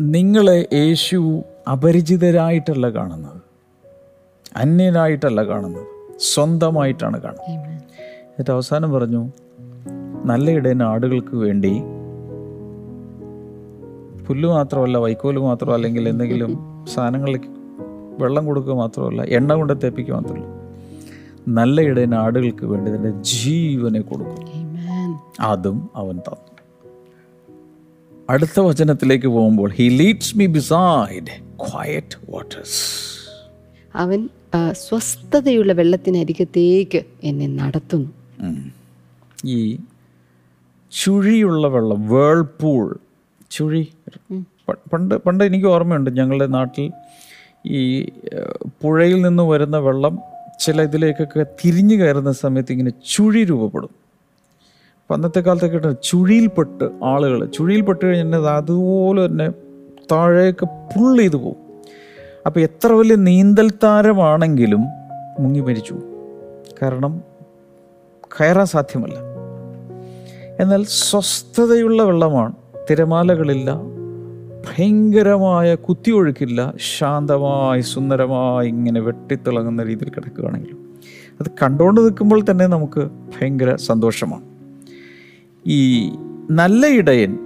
നിങ്ങളെ 0.00 0.66
യേശു 0.72 1.42
അപരിചിതരായിട്ടല്ല 1.72 2.88
കാണുന്നത്. 2.88 3.42
അന്യനായിട്ടല്ല 4.56 5.42
കാണുന്നത്. 5.42 5.93
സ്വന്തമായിട്ടാണ് 6.18 7.20
കാണുന്നത്. 7.20 7.70
എന്നിട്ട് 8.24 8.50
അവസാനം 8.50 8.92
പറഞ്ഞു 8.92 9.32
നല്ല 10.24 10.50
ഇടയൻ 10.50 10.82
ആടുകൾക്ക് 10.82 11.36
വേണ്ടി 11.36 11.82
പുല്ല് 14.26 14.48
മാത്രമല്ല 14.48 14.98
വൈക്കോൽ 14.98 15.38
മാത്രമല്ല 15.38 15.74
അല്ലെങ്കിൽ 15.74 16.08
എന്തെങ്കിലും 16.08 16.58
സാധനങ്ങളിലേക്ക് 16.94 17.50
വെള്ളം 18.22 18.46
കൊടുക്കുക 18.46 18.74
മാത്രമല്ല 18.74 19.22
എണ്ണ 19.22 19.54
കൊണ്ട് 19.54 19.72
തേപ്പിക്കുക 19.82 20.14
മാത്രമല്ല 20.14 20.64
നല്ല 21.48 21.80
ഇടയൻ 21.80 22.14
ആടുകൾക്ക് 22.14 22.64
വേണ്ടി 22.64 22.90
തന്നെ 22.90 23.22
ജീവനെ 23.22 24.00
കൊടുക്കും. 24.00 24.70
അതും 25.40 25.90
അവൻ 25.96 26.16
തന്നു. 26.16 26.36
അടുത്ത 28.30 28.60
വചനത്തിലേക്ക് 28.60 29.26
പോകുമ്പോൾ 29.26 29.70
he 29.70 29.88
leads 29.88 30.38
me 30.38 30.46
beside 30.46 31.26
quiet 31.58 32.32
waters 32.32 33.13
അവൻ 33.94 34.28
സ്വസ്ഥതയുള്ള 34.72 35.72
വെള്ളത്തിനരികത്തേക്ക് 35.72 37.00
എന്നെ 37.22 37.46
നടത്തുന്നു. 37.46 38.10
ഈ 39.44 39.78
ചുഴിയുള്ള 40.92 41.68
വെള്ളം 41.68 42.08
വേൾപൂൾ 42.08 42.98
ചുഴി 43.50 43.82
പണ്ട് 44.92 45.14
പണ്ട് 45.14 45.42
എനിക്ക് 45.44 45.66
ഓർമ്മയുണ്ട് 45.66 46.10
ഞങ്ങളുടെ 46.18 46.46
നാട്ടിൽ 46.46 46.86
ഈ 47.66 47.80
പുഴയിൽ 48.82 49.22
നിന്ന് 49.22 49.42
വരുന്ന 49.42 49.76
വെള്ളം 49.78 50.18
ചില 50.60 50.82
ഇതിലേക്കൊക്കെ 50.82 51.46
തിരിഞ്ഞു 51.64 51.96
കയറുന്ന 51.96 52.32
സമയത്ത് 52.32 52.72
ഇങ്ങനെ 52.72 52.92
ചുഴി 53.14 53.44
രൂപപ്പെടും. 53.44 53.92
അപ്പം 55.02 55.14
അന്നത്തെ 55.14 55.40
കാലത്തൊക്കെ 55.40 55.76
കിട്ടുന്ന 55.76 55.96
ചുഴിയിൽപ്പെട്ട് 56.10 56.84
ആളുകൾ 57.04 57.44
ചുഴിയിൽപ്പെട്ട് 57.46 58.04
കഴിഞ്ഞാൽ 58.06 58.46
അതുപോലെ 58.48 59.26
തന്നെ 59.26 59.48
താഴേക്ക് 60.12 60.66
പുൾ 60.92 61.18
ചെയ്തു 61.18 61.36
പോകും. 61.36 61.63
അപ്പോൾ 62.46 62.60
എത്ര 62.60 62.92
വലിയ 62.92 63.16
നീന്തൽ 63.16 63.70
താരമാണെങ്കിലും 63.70 64.80
മുങ്ങി 65.40 65.60
മരിച്ചു. 65.60 65.98
കാരണം 66.82 67.20
കയറാൻ 68.40 68.66
സാധ്യമല്ല. 68.66 69.14
എന്നാൽ 70.60 70.84
സ്വസ്ഥതയുള്ള 70.84 72.02
വെള്ളമാണ് 72.02 72.52
തിരമാലകളില്ല 72.90 73.80
ഭയങ്കരമായ 74.68 75.74
കുത്തിയൊഴുക്കില്ല 75.74 76.74
ശാന്തമായി 76.98 77.80
സുന്ദരമായി 77.80 78.68
ഇങ്ങനെ 78.68 79.00
വെട്ടിത്തിളങ്ങുന്ന 79.00 79.82
രീതിയിൽ 79.82 80.10
കിടക്കുകയാണെങ്കിൽ 80.10 80.76
അത് 81.40 81.46
കണ്ടുകൊണ്ട് 81.62 82.00
നിൽക്കുമ്പോൾ 82.00 82.44
തന്നെ 82.50 82.66
നമുക്ക് 82.66 83.00
ഭയങ്കര 83.00 83.74
സന്തോഷമാണ്. 83.74 84.42
ഈ 85.66 86.10
നല്ല 86.50 86.86
ഇടയൻ 86.86 87.38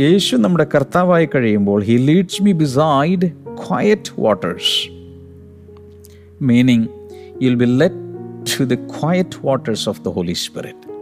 യേശു 0.00 0.36
നമ്മുടെ 0.36 0.66
കർത്താവായി 0.74 1.28
കഴിയുമ്പോൾ 1.34 1.82
he 1.82 1.96
leads 2.06 2.42
me 2.42 2.52
beside 2.52 3.45
quiet 3.64 4.20
waters 4.20 4.88
meaning 6.42 6.86
you'll 7.44 7.60
be 7.60 7.66
led 7.66 8.60
to 8.60 8.64
the 8.64 8.74
quiet 8.74 9.46
waters 9.46 9.88
of 9.88 10.00
the 10.04 10.08
holy 10.08 10.32
spirit 10.32 10.96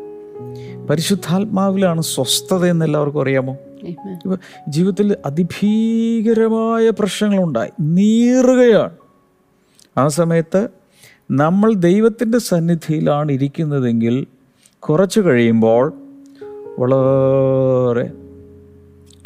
പരിശുദ്ധാത്മാവിലാണ് 0.86 2.00
സ്വസ്ഥത 2.00 2.66
എന്ന് 2.66 2.84
എല്ലാവർക്കും 2.84 3.22
അറിയാമോ. 3.22 3.56
ഇപ്പൊ 3.82 4.36
ജീവിതത്തിൽ 4.68 5.16
അതിഭീകരമായ 5.26 6.90
പ്രശ്നങ്ങളുണ്ടായി. 6.90 7.70
നീറുകയാണ്. 7.80 8.96
ആ 9.98 10.08
സമയത്ത് 10.08 10.68
നമ്മൾ 11.30 11.74
ദൈവത്തിന്റെ 11.74 12.38
സന്നിധിയിലാണ് 12.38 13.32
ഇരിക്കുന്നതെങ്കിൽ 13.32 14.26
കുറച്ച് 14.78 15.20
കഴിയുമ്പോൾ 15.20 15.92
വളരെ 16.78 18.10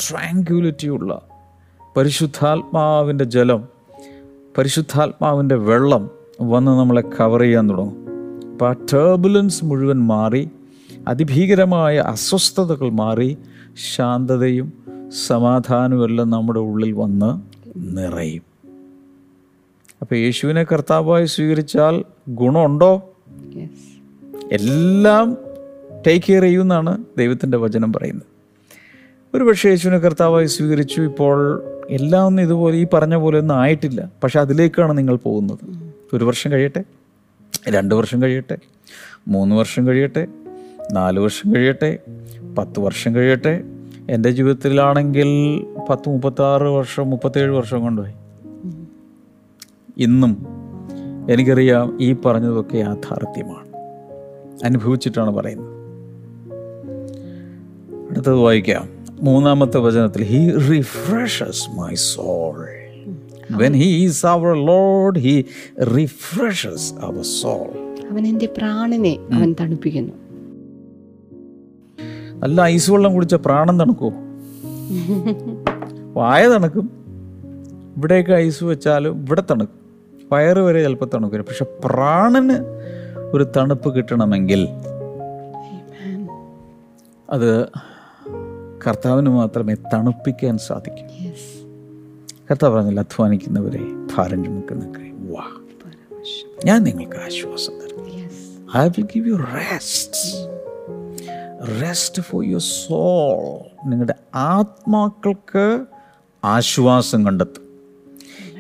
ട്രാങ്ക്യൂലിറ്റി 0.08 0.88
ഉള്ള 0.88 1.27
പരിശുദ്ധാത്മാവിന്റെ 1.98 3.24
ജലം 3.24 3.68
പരിശുദ്ധാത്മാവിന്റെ 4.58 5.54
വെള്ളം 5.54 6.10
വന്ന് 6.40 6.72
നമ്മളെ 6.72 7.00
കവർ 7.00 7.40
ചെയ്യാൻ 7.40 7.70
തുടങ്ങും. 7.70 7.96
അപ്പോൾ 8.52 8.70
ആ 8.70 8.72
ടേബുലൻസ് 8.72 9.64
മുഴുവൻ 9.64 9.98
മാറി 9.98 10.48
അതിഭീകരമായ 11.08 11.98
അസ്വസ്ഥതകൾ 11.98 12.90
മാറി 12.90 13.38
ശാന്തതയും 13.94 14.72
സമാധാനവും 15.26 16.04
എല്ലാം 16.04 16.30
നമ്മുടെ 16.30 16.60
ഉള്ളിൽ 16.60 16.92
വന്ന് 16.92 17.40
നിറയും. 17.76 18.42
അപ്പോൾ 20.00 20.14
യേശുവിനെ 20.14 20.64
കർത്താവായി 20.64 21.26
സ്വീകരിച്ചാൽ 21.26 22.04
ഗുണമുണ്ടോ? 22.28 23.10
Yes. 23.48 23.70
എല്ലാം 24.52 25.36
ടേക്ക് 26.06 26.26
കെയർ 26.26 26.42
ചെയ്യുമെന്നാണ് 26.42 27.04
ദൈവത്തിന്റെ 27.18 27.58
വചനം 27.58 27.92
പറയുന്നത്. 27.92 28.38
ഒരു 29.36 29.44
പക്ഷേ 29.44 29.68
യേശുവിനെ 29.68 29.98
കർത്താവായി 29.98 30.46
സ്വീകരിച്ചു 30.46 31.00
ഇപ്പോൾ 31.02 31.62
എല്ലാം 31.90 32.26
ഒന്നും 32.26 32.42
ഇതുപോലെ 32.42 32.76
ഈ 32.76 32.86
പറഞ്ഞ 32.92 33.16
പോലെ 33.16 33.38
ഒന്നും 33.38 33.54
ആയിട്ടില്ല. 33.54 34.10
പക്ഷെ 34.22 34.40
അതിലേക്കാണ് 34.40 34.98
നിങ്ങൾ 34.98 35.16
പോകുന്നത്. 35.16 35.58
ഒരു 36.12 36.24
വർഷം 36.24 36.52
കഴിയട്ടെ 36.52 36.84
രണ്ട് 37.68 37.94
വർഷം 37.94 38.22
കഴിയട്ടെ 38.22 38.58
മൂന്ന് 39.28 39.56
വർഷം 39.56 39.86
കഴിയട്ടെ 39.86 40.26
നാല് 40.92 41.20
വർഷം 41.20 41.54
കഴിയട്ടെ 41.54 41.98
പത്ത് 42.58 42.80
വർഷം 42.80 43.14
കഴിയട്ടെ. 43.14 43.62
എന്റെ 44.10 44.30
ജീവിതത്തിലാണെങ്കിൽ 44.30 45.26
പത്ത് 45.90 46.08
മുപ്പത്താറ് 46.08 46.62
വർഷം 46.62 47.10
മുപ്പത്തേഴ് 47.10 47.50
വർഷം 47.50 47.80
കൊണ്ടുപോയി. 47.80 48.14
ഇന്നും 49.98 50.46
എനിക്കറിയാം 51.30 52.02
ഈ 52.02 52.12
പറഞ്ഞതൊക്കെ 52.12 52.76
യാഥാർത്ഥ്യമാണ്. 52.76 53.68
അനുഭവിച്ചിട്ടാണ് 54.64 55.30
പറയുന്നത്. 55.30 55.78
അടുത്തത് 58.10 58.34
വായിക്കാം. 58.34 58.97
മൂന്നാമത്തെ 59.20 59.78
വചനത്തിൽ 59.78 60.22
he 60.24 60.40
refreshes 60.58 61.70
my 61.78 61.94
soul 61.94 62.58
when 63.50 63.74
he 63.74 63.88
is 64.04 64.26
our 64.26 64.52
Lord 64.66 65.18
he 65.18 65.44
refreshes 65.96 66.94
our 66.94 67.22
soul 67.22 67.70
അവൻ 68.10 68.26
എന്റെ 68.26 68.48
പ്രാണനെ 68.58 69.18
അവൻ 69.32 69.54
തണുപ്പിക്കുന്നു. 69.60 70.14
നല്ല 72.38 72.62
ഐസ് 72.62 72.90
വെള്ളം 72.90 73.12
കുടിച്ച 73.14 73.34
പ്രാണം 73.34 73.78
തണുക്കോ 73.78 74.12
വായ 76.12 76.48
തണുക്കും. 76.48 76.86
ഇവിടെയൊക്കെ 77.96 78.32
ഐസ് 78.32 78.64
വെച്ചാലും 78.64 79.16
ഇവിടെ 79.22 79.42
തണുക്കും. 79.50 79.80
വയറ് 80.32 80.58
വരെ 80.58 80.82
ചിലപ്പോൾ 80.82 81.10
തണുക്കില്ല. 81.14 81.42
പക്ഷെ 81.42 81.66
പ്രാണന് 81.84 82.56
ഒരു 83.34 83.44
തണുപ്പ് 83.56 83.94
കിട്ടണമെങ്കിൽ 83.94 84.68
അത് 87.30 87.50
കർത്താവിന് 88.88 89.28
മാത്രമേ 89.28 89.74
തണുപ്പിക്കാൻ 89.74 90.58
സാധിക്കൂ. 90.58 91.30
കർത്താവ് 92.50 92.76
പറഞ്ഞില്ല 92.76 93.00
അധ്വാനിക്കുന്നവരെ 93.00 93.80
ഭാരം 94.16 94.44
ചുമക്കുന്നവരെ 94.44 95.12
വാ. 95.12 95.44
ഞാൻ 96.64 96.82
നിങ്ങൾക്ക് 96.82 97.16
ആശ്വാസം 97.16 97.72
തരും. 97.78 97.98
I 98.76 98.88
will 98.88 99.02
give 99.02 99.28
you 99.28 99.34
rest 99.34 100.48
rest 101.82 102.22
for 102.22 102.44
your 102.44 102.60
soul 102.60 103.88
നിങ്ങളുടെ 103.88 104.14
ആത്മാക്കൾക്ക് 104.34 105.84
ആശ്വാസം 106.44 107.26
കണ്ടെത്തും. 107.26 107.68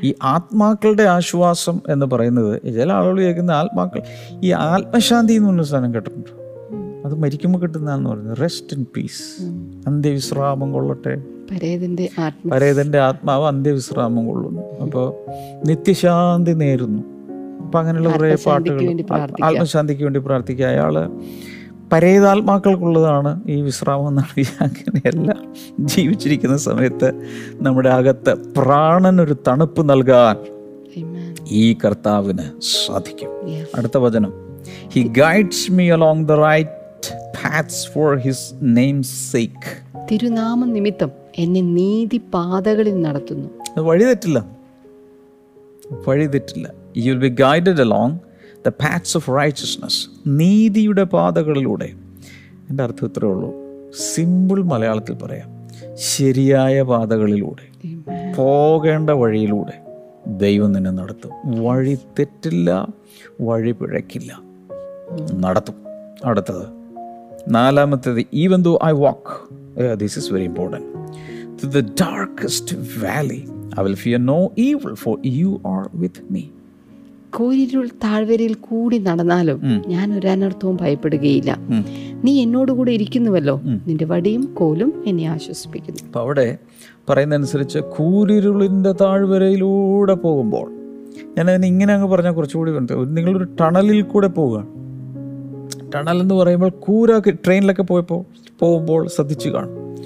ഈ 0.02 0.14
ആത്മാക്കളുടെ 0.22 1.02
ആശ്വാസം 1.02 1.80
എന്ന് 1.88 2.06
പറയുന്നത് 2.06 2.74
ചില 2.74 2.92
ആളുകൾ 2.92 3.20
കേൾക്കുന്ന 3.20 3.50
ആത്മാക്കൾ 3.50 4.02
ഈ 4.44 4.52
ആത്മശാന്തി 4.52 5.32
എന്ന് 5.32 5.48
പറഞ്ഞ 5.48 5.62
സാധനം 5.62 5.94
കേട്ടിട്ടുണ്ട്? 5.94 6.37
അത് 7.08 7.18
മരിക്കുമ്പോൾ 7.22 7.58
കിട്ടുന്നതെന്ന് 7.58 8.10
പറയുന്നത് 8.10 8.38
റെസ്റ്റ് 8.42 8.76
ഇൻ 8.76 8.86
പീസ് 8.96 9.42
അന്ത്യവിശ്രാമം 9.86 10.72
കൊള്ളട്ടെ. 10.72 11.14
പരേതന്റെ 12.52 12.98
ആത്മാവ് 12.98 13.44
അന്ത്യവിശ്രാമം 13.44 14.26
കൊള്ളുന്നു. 14.26 14.62
അപ്പോൾ 14.82 15.06
നിത്യശാന്തി 15.66 16.52
നേരുന്നു. 16.62 17.02
അപ്പം 17.60 17.78
അങ്ങനെയുള്ള 17.80 18.10
കുറേ 18.10 18.36
പാട്ടുകൾ 18.46 18.80
ആത്മശാന്തിക്ക് 19.44 20.02
വേണ്ടി 20.02 20.20
പ്രാർത്ഥിക്കുക. 20.20 20.66
അയാൾ 20.66 20.94
പരേതാത്മാക്കൾക്കുള്ളതാണ് 21.92 23.30
ഈ 23.48 23.60
വിശ്രാമം 23.60 24.08
എന്നാണ് 24.08 24.44
അങ്ങനെയല്ല 24.60 25.36
ജീവിച്ചിരിക്കുന്ന 25.80 26.56
സമയത്ത് 26.56 27.08
നമ്മുടെ 27.60 27.88
അകത്ത് 27.88 28.32
പ്രാണനൊരു 28.56 29.36
തണുപ്പ് 29.48 29.82
നൽകാൻ 29.90 30.36
ഈ 31.50 31.76
കർത്താവിന് 31.84 32.46
സാധിക്കും. 32.60 33.30
അടുത്ത 33.76 33.96
വചനം. 33.96 34.32
He 34.92 35.02
guides 35.18 35.72
me 35.72 35.90
along 35.90 36.28
the 36.28 36.32
right 36.32 36.77
paths 37.44 37.98
for 37.98 38.18
his 38.18 38.66
name's 38.78 39.38
sake. 39.38 39.96
തിരുനാമ 40.10 40.64
നിമിത്തം 40.64 41.10
എന്നെ 41.38 41.60
നീതി 41.60 42.20
പാതകളിൽ 42.34 43.02
നടത്തുന്നു 43.02 43.48
വഴി 43.80 44.04
തെറ്റില്ല. 44.04 44.46
വഴി 46.08 46.26
തെറ്റില്ല. 46.26 46.72
You 46.96 47.12
will 47.12 47.18
be 47.18 47.28
guided 47.28 47.80
along 47.80 48.18
the 48.66 48.68
paths 48.68 49.10
of 49.16 49.30
righteousness 49.30 50.08
നീതിയുടെ 50.26 51.02
പാതകളിലൂടെ. 51.02 51.88
എന്റെ 52.70 52.82
അർത്ഥം 52.82 53.06
ഇത്രേ 53.06 53.28
ഉള്ളൂ. 53.28 53.54
സിമ്പിൾ 54.14 54.62
മലയാളത്തിൽ 54.62 55.14
പറയാം. 55.14 55.68
ശരിയായ 55.94 56.82
പാതകളിലൂടെ. 56.82 57.68
പോകേണ്ട 58.36 59.10
വഴിയിലൂടെ 59.10 59.72
ദൈവം 60.26 60.72
നിന്നെ 60.72 60.90
നടത്തും. 60.90 61.62
വഴി 61.62 61.98
തെറ്റില്ല 62.18 62.86
വഴി 63.40 63.72
പിഴയ്ക്കില്ല. 63.72 64.40
നടത്തും. 65.34 65.74
അടുത്തത്. 66.24 66.77
നാലാമത്തേത് 67.50 68.22
even 68.32 68.62
though 68.62 68.78
I 68.84 68.92
walk 68.92 69.34
this 69.94 70.18
is 70.18 70.32
very 70.32 70.44
important 70.44 71.72
the 71.76 71.80
darkest 71.80 72.76
valley 73.04 73.40
I 73.80 73.82
will 73.82 73.94
fear 73.94 74.26
no 74.26 74.40
evil 74.58 74.94
for 74.94 75.18
you 75.26 75.60
are 75.66 75.90
with 75.94 76.24
me 76.30 76.42
കോരിരുൾ 77.36 77.86
താഴ്വരയിൽ 78.04 78.54
കൂടി 78.54 78.98
നടന്നാലും 78.98 79.58
ഞാൻ 79.86 80.14
ഒരനർത്ഥവും 80.18 80.78
ഭയപ്പെടുകയില്ല. 80.80 81.58
നീ 82.24 82.42
എന്നോട് 82.42 82.72
കൂടെ 82.72 82.92
ഇരിക്കുന്നുവല്ലോ. 82.92 83.60
നിന്റെ 83.86 84.04
വടിയും 84.04 84.44
കോലും 84.54 85.02
എന്നെ 85.06 85.24
ആശ്വസിപ്പിക്കുന്നു. 85.24 86.00
അപ്പോൾ 86.06 86.20
അവിടെ 86.20 86.58
പറയുന്നതനുസരിച്ച് 87.08 87.78
കൂരിരുളിന്റെ 87.78 88.92
താഴ്വരയിലൂടെ 88.92 90.14
പോകുമ്പോൾ 90.14 90.66
ഞാനതിന് 91.38 91.66
ഇങ്ങനെ 91.66 91.94
അങ്ങ് 91.94 92.08
പറഞ്ഞാൽ 92.08 92.32
കുറച്ചുകൂടി. 92.32 92.70
നിങ്ങളൊരു 93.16 93.48
ടണലിൽ 93.60 94.02
കൂടെ 94.02 94.26
പോവുക 94.28 94.66
ടണൽ 95.94 96.20
എന്ന് 96.20 96.34
പറയുമ്പോൾ 96.34 96.70
കൂര 96.70 97.18
ട്രെയിനിലൊക്കെ 97.18 97.82
പോയപ്പോൾ 97.82 98.24
പോകുമ്പോൾ 98.60 99.08
ശ്രദ്ധിച്ചു 99.08 99.48
കാണും. 99.48 99.96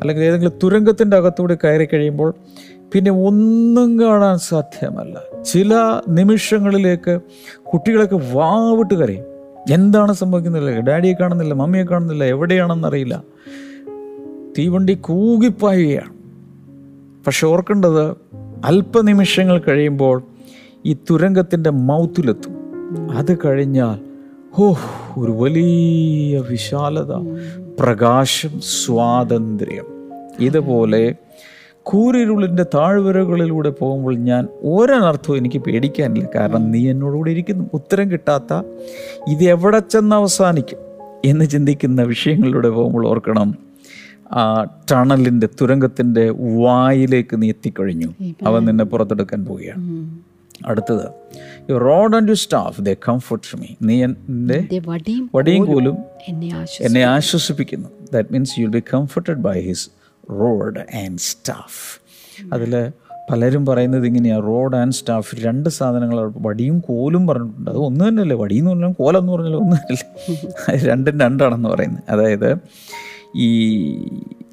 അല്ലെങ്കിൽ 0.00 0.24
ഏതെങ്കിലും 0.24 0.52
തുരങ്കത്തിന്റെ 0.62 1.16
അകത്തൂടെ 1.16 1.58
കയറി 1.64 1.88
കഴിയുമ്പോൾ 1.92 2.34
പിന്നെ 2.92 3.10
ഒന്നും 3.10 4.00
കാണാൻ 4.00 4.38
സാധ്യമല്ല. 4.38 5.42
ചില 5.44 6.00
നിമിഷങ്ങളിലേക്ക് 6.08 7.20
കുട്ടികളൊക്കെ 7.72 8.20
വാവിട്ട് 8.32 8.94
കരയും. 8.94 9.24
എന്താണ് 9.70 10.12
സംഭവിക്കുന്നില്ല 10.12 10.80
ഡാഡിയെ 10.80 11.12
കാണുന്നില്ല 11.12 11.54
മമ്മിയെ 11.54 11.84
കാണുന്നില്ല 11.84 12.24
എവിടെയാണെന്നറിയില്ല 12.24 13.22
തീവണ്ടി 14.58 14.94
കൂകിപ്പായുകയാണ്. 14.94 16.14
പക്ഷെ 17.26 17.46
ഓർക്കേണ്ടത് 17.46 18.10
അല്പനിമിഷങ്ങൾ 18.64 19.58
കഴിയുമ്പോൾ 19.58 20.22
ഈ 20.86 20.96
തുരങ്കത്തിന്റെ 21.10 21.70
മൗത്തിലെത്തും. 21.70 22.56
അത് 23.18 23.38
കഴിഞ്ഞാൽ 23.44 24.09
ഓ 24.58 24.74
ഒരു 25.18 25.32
വലിയ 25.32 26.40
വിശാലത. 26.40 27.12
പ്രകാശം 27.80 28.60
സ്വാതന്ത്ര്യം. 28.60 29.84
ഇതുപോലെ 30.40 31.14
കൂരിരുളിന്റെ 31.82 32.62
താഴ്വരകളിലൂടെ 32.62 33.70
പോകുമ്പോൾ 33.70 34.16
ഞാൻ 34.16 34.48
ഒരനർത്ഥവും 34.62 35.36
എനിക്ക് 35.36 35.58
പേടിക്കാനില്ല. 35.58 36.28
കാരണം 36.34 36.70
നീ 36.70 36.90
എന്നോടുകൂടി 36.90 37.30
ഇരിക്കുന്നു. 37.30 37.70
ഉത്തരം 37.74 38.10
കിട്ടാത്ത 38.10 38.62
ഇത് 39.28 39.44
എവിടെ 39.44 39.78
ചെന്ന് 39.78 40.16
അവസാനിക്കും 40.16 40.78
എന്ന് 41.24 41.44
ചിന്തിക്കുന്ന 41.44 42.02
വിഷയങ്ങളിലൂടെ 42.02 42.68
പോകുമ്പോൾ 42.68 43.06
ഓർക്കണം 43.06 43.54
ആ 44.32 44.66
ടണലിന്റെ 44.92 45.48
തുരങ്കത്തിന്റെ 45.60 46.30
വായിലേക്ക് 46.62 47.42
നീ 47.42 47.48
എത്തിക്കഴിഞ്ഞു. 47.48 48.06
അവൻ 48.46 48.64
നിന്നെ 48.64 48.84
പുറത്തെടുക്കാൻ 48.84 49.44
പോവുകയാണ്. 49.44 49.80
അടുത്തത്. 50.66 51.06
Rod 51.70 52.16
and 52.16 52.28
you 52.28 52.34
staff 52.34 52.80
the 52.80 52.92
comfort 52.92 53.60
me 53.60 53.66
നീ 53.82 54.04
എന്റെ 54.04 54.82
വടിയും 55.34 55.64
കോലും 55.64 55.98
എന്നെ 56.80 57.02
ആശ്വസിപ്പിക്കുന്നു. 57.02 57.88
That 58.12 58.28
means 58.32 58.60
you 58.60 58.66
be 58.66 58.82
comforted 58.94 59.38
by 59.38 59.60
his 59.60 59.90
rod 60.30 60.96
and 60.96 61.18
staff 61.18 62.00
അതിൽ 62.52 62.92
പലരും 63.30 63.66
പറയുന്നത് 63.66 64.06
ഇങ്ങനെയാണ് 64.06 64.42
റോഡ് 64.42 64.76
ആൻഡ് 64.76 64.92
സ്റ്റാഫ് 64.92 65.36
രണ്ട് 65.38 65.68
സാധനങ്ങൾ 65.68 66.32
വടിയും 66.36 66.80
കോലും 66.80 67.26
പറഞ്ഞിട്ടുണ്ട്. 67.26 67.70
അത് 67.70 67.78
ഒന്ന് 67.78 68.08
തന്നെയല്ലേ? 68.08 68.36
വടി 68.36 68.56
എന്ന് 68.56 68.70
പറഞ്ഞാൽ 68.70 68.92
കോലെന്ന് 68.92 69.32
പറഞ്ഞാൽ 69.32 69.54
ഒന്ന് 69.54 69.76
തന്നെയല്ലേ? 69.76 70.76
രണ്ടും 70.90 71.20
രണ്ടാണെന്ന് 71.20 71.68
പറയുന്നത്. 71.68 72.02
അതായത് 72.08 72.56
ഈ 73.36 73.48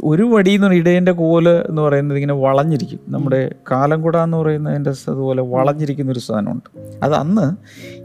ഒരു 0.04 0.24
വടി 0.24 0.52
എന്ന് 0.52 0.68
പറഞ്ഞാൽ 0.68 0.82
ഇടയന്റെ 0.82 1.12
കോൽ 1.12 1.50
എന്ന് 1.50 1.82
പറയുന്നത് 1.82 2.18
ഇങ്ങനെ 2.18 2.34
വളഞ്ഞിരിക്കും. 2.34 3.00
നമ്മുടെ 3.08 3.56
കാലംകുട 3.72 4.18
എന്ന് 4.18 4.38
പറയുന്നതിന്റെ 4.38 4.90
അതുപോലെ 4.90 5.42
വളഞ്ഞിരിക്കുന്ന 5.42 6.12
ഒരു 6.12 6.20
സാധനമുണ്ട്. 6.20 6.80
അത് 7.04 7.14
അന്ന് 7.14 7.56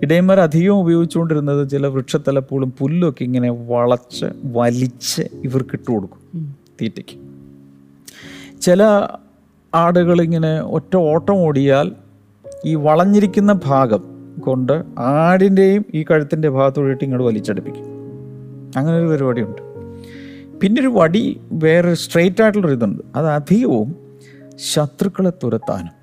ഇടയന്മാർ 0.03 0.41
അധികം 0.41 0.81
ഉപയോഗിച്ചുകൊണ്ടിരുന്നത് 0.81 1.69
ചില 1.69 1.87
വൃക്ഷത്തലപ്പൂളും 1.87 2.73
പുല്ലൊക്കെ 2.79 3.25
ഇങ്ങനെ 3.25 3.51
വളച്ച് 3.51 4.27
വലിച്ച് 4.45 5.23
ഇവർക്ക് 5.45 5.71
ഇട്ട് 5.73 5.93
കൊടുക്കും 5.93 6.57
തീറ്റയ്ക്ക്. 6.83 7.19
ചില 8.61 8.83
ആടുകൾ 9.75 10.23
ഇങ്ങനെ 10.23 10.63
ഒറ്റ 10.63 10.97
ഓട്ടം 10.97 11.35
ഓടിയാൽ 11.35 11.93
ഈ 12.65 12.75
വളഞ്ഞിരിക്കുന്ന 12.75 13.61
ഭാഗം 13.67 14.03
കൊണ്ട് 14.41 14.83
ആടിന്റെയും 14.99 15.85
ഈ 15.95 16.05
കഴുത്തിന്റെ 16.11 16.49
ഭാഗത്തോടിയിട്ട് 16.49 17.05
ഇങ്ങോട്ട് 17.05 17.27
വലിച്ചടുപ്പിക്കും. 17.27 17.85
അങ്ങനെ 18.77 18.99
ഒരു 18.99 19.07
പരിപാടിയുണ്ട്. 19.07 19.72
പിന്നെ 20.63 20.81
ഒരു 20.81 20.89
വടി 20.89 21.41
വേറെ 21.53 21.95
സ്ട്രെയിറ്റ് 21.95 22.43
ആയിട്ടുള്ളൊരു 22.43 22.75
ഇതുണ്ട്. 22.75 23.03
അത് 23.17 23.29
അധികവും 23.29 23.97
ശത്രുക്കളെ 24.75 25.33
തുരത്താനും. 25.45 26.03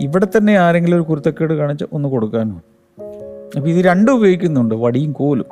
ഇവിടെ 0.00 0.26
തന്നെ 0.26 0.58
ആരെങ്കിലും 0.58 0.96
ഒരു 0.96 1.02
കുരുത്തക്കേട് 1.02 1.54
കാണിച്ച് 1.54 1.84
ഒന്ന് 1.92 2.08
കൊടുക്കാനും. 2.08 2.62
അപ്പോൾ 3.56 3.68
ഇത് 3.68 3.84
രണ്ടും 3.84 4.16
ഉപയോഗിക്കുന്നുണ്ട് 4.16 4.74
വടിയും 4.74 5.12
കോലും. 5.12 5.46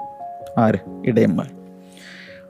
ആര്? 0.59 0.75
ഇടയന്മാർ. 1.07 1.51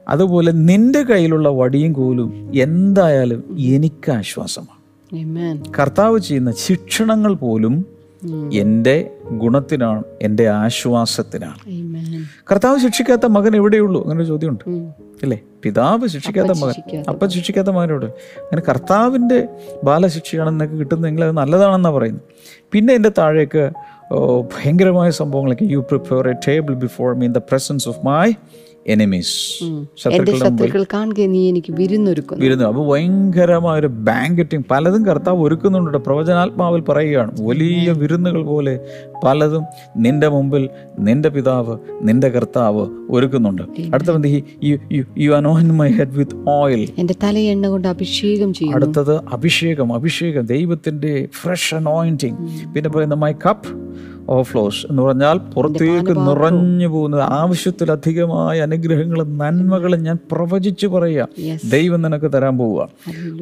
അതുപോലെ 0.09 0.53
നിന്റെ 0.53 1.03
കയ്യിലുള്ള 1.03 1.49
വടിയും 1.49 1.93
കോലും 1.93 2.53
എന്തായാലും 2.55 3.57
എനിക്ക് 3.59 4.13
ആശ്വാസമാണ്. 4.13 4.77
Amen. 5.17 5.73
കർത്താവ് 5.79 6.19
ചെയ്യുന്ന 6.19 6.53
ശിക്ഷണങ്ങൾ 6.53 7.35
പോലും 7.35 7.87
എന്റെ 8.53 9.11
ഗുണത്തിനാണ് 9.33 10.03
എന്റെ 10.23 10.49
ആശ്വാസത്തിനാണ്. 10.49 11.61
കർത്താവ് 12.53 12.79
ശിക്ഷിക്കാത്ത 12.79 13.27
മകൻ 13.27 13.57
എവിടെയുള്ളൂ? 13.57 14.03
അങ്ങനെ 14.03 14.21
ഒരു 14.21 14.29
ചോദ്യമുണ്ട്. 14.29 14.65
അല്ലേ 15.23 15.41
പിതാവ് 15.63 16.07
ശിക്ഷിക്കാത്ത 16.07 16.49
മകൻ 16.49 17.05
അപ്പൻ 17.09 17.29
ശിക്ഷിക്കാത്ത 17.29 17.69
മകനോട്. 17.69 18.07
അങ്ങനെ 18.07 18.63
കർത്താവിന്റെ 18.69 19.49
ബാലശിക്ഷയാണ് 19.85 20.51
നിനക്ക് 20.51 20.73
കിട്ടുന്നതെങ്കിൽ 20.73 21.25
അത് 21.25 21.33
നല്ലതാണെന്നാണ് 21.33 21.95
പറയുന്നത്. 21.95 22.23
പിന്നെ 22.73 22.95
എന്റെ 22.95 23.13
താഴേക്ക് 23.19 23.71
ഭയങ്കരമായ 24.43 25.11
സംഭവങ്ങളൊക്കെ. 25.11 25.65
You 25.65 25.79
prepare 25.79 26.29
a 26.29 26.35
table 26.49 26.75
before 26.75 27.15
me in 27.15 27.33
the 27.33 27.39
presence 27.39 27.89
of 27.89 28.07
my 28.07 28.33
enemies 28.87 29.65
ശത്രുക്കൾ 29.97 30.85
കാണുക 30.93 31.21
നീ 31.21 31.49
എനിക്ക് 31.49 31.73
വിരുന്നൊരുക്കുന്നു. 31.73 32.45
വരുന്നു. 32.45 32.65
അപ്പോൾ 32.65 32.89
ഭയങ്കരമായ 32.89 33.81
ഒരു 33.81 33.87
ബാങ്കറ്റിങ് 33.87 34.63
പലതും 34.71 35.07
കർത്താവ് 35.07 35.43
ഒരുക്കുന്നുണ്ട് 35.43 35.99
പ്രവചനാത്മാവിൽ 35.99 36.81
പറയുകയാണ്. 36.81 37.33
വലിയ 37.41 37.93
വിരുന്നുകൾ 37.93 38.43
പോലെ 38.43 38.81
പലതും 39.25 39.65
നിന്റെ 39.97 40.29
മുമ്പിൽ 40.29 40.69
നിന്റെ 40.99 41.29
പിതാവ് 41.29 41.79
നിന്റെ 42.03 42.29
കർത്താവ് 42.29 42.87
ഒരുക്കുന്നുണ്ട്. 43.11 43.63
അടുത്ത 43.95 44.11
you 45.19 45.33
anoint 45.33 45.69
my 45.77 45.89
head 45.89 46.15
with 46.15 46.37
oil 46.49 46.89
എന്റെ 46.99 47.15
തലയെണ്ണ 47.25 47.69
കൊണ്ട് 47.69 47.89
അഭിഷേകം 47.89 48.55
ചെയ്യും 48.55 48.75
അടുത്തത് 48.75 49.15
അഭിഷേകം 49.33 49.93
അഭിഷേകം 49.93 50.47
ദൈവത്തിന്റെ 50.47 51.29
ഫ്രഷ് 51.43 51.75
അനോയിന്റിങ് 51.75 52.37
പിന്നെ 52.75 52.91
പറയുന്ന 52.91 53.15
മൈ 53.15 53.33
കപ്പ് 53.33 53.69
ഓഫ്ലോസ് 54.29 54.87
എന്ന് 54.91 55.03
പറഞ്ഞാൽ 55.03 55.39
പുറത്തേക്ക് 55.39 56.11
നിറഞ്ഞു 56.11 56.87
പോകുന്നത് 56.87 57.21
ആവശ്യത്തിലധികമായ 57.21 58.61
അനുഗ്രഹങ്ങളും 58.61 59.39
നന്മകളും 59.39 60.03
ഞാൻ 60.03 60.19
പ്രവചിച്ചു 60.33 60.87
പറയുക. 60.87 61.29
ദൈവം 61.71 62.03
നിനക്ക് 62.03 62.33
തരാൻ 62.33 62.59
പോവുക. 62.59 62.89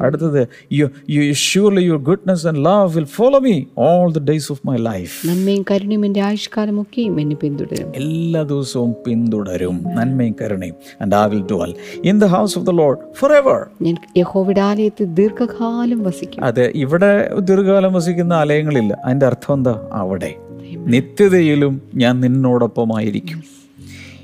അടുത്തത് 0.01 0.47
you 0.73 0.89
you 1.09 1.33
surely 1.33 1.81
your 1.81 1.99
goodness 1.99 2.47
and 2.47 2.65
love 2.65 2.95
will 2.95 3.03
follow 3.03 3.39
me 3.39 3.63
all 3.77 4.11
the 4.11 4.19
days 4.19 4.51
of 4.51 4.67
my 4.67 4.75
life 4.77 5.27
നന്മയും 5.27 5.65
കരുണയും 5.71 6.05
എന്റെ 6.05 6.21
ആയുഷ്കാലം 6.21 6.81
ഒക്കെയും 6.81 7.19
എന്നെ 7.19 7.35
പിന്തുടരും. 7.35 7.91
എല്ലാ 7.95 8.41
ദിവസവും 8.41 8.95
പിന്തുടരും. 9.07 9.85
നന്മയും 9.93 10.35
കരുണയും. 10.41 10.75
And 11.01 11.15
I 11.15 11.29
will 11.29 11.43
do 11.51 11.73
in 12.05 12.19
the 12.19 12.25
house 12.25 12.59
of 12.59 12.67
the 12.67 12.69
Lord 12.69 12.97
forever 13.31 13.67
ഞാൻ 13.81 13.95
യഹോവയുടെ 14.17 14.61
ആലയത്തിൽ 14.61 15.05
ദീർഘകാലം 15.05 16.03
വസിക്കും. 16.03 16.43
അതെ 16.43 16.71
ഇവിടെ 16.75 17.29
ദീർഘകാലം 17.39 17.93
വസിക്കുന്ന 17.93 18.33
ആലയങ്ങളില്ല. 18.33 18.97
അതിന്റെ 19.05 19.25
അർത്ഥം 19.25 19.53
എന്താ? 19.53 19.89
അവിടെ. 19.91 20.33
നിത്യതയിലും 20.73 21.81
ഞാൻ 21.95 22.19
നിന്നോടൊപ്പമായിരിക്കും. 22.19 23.43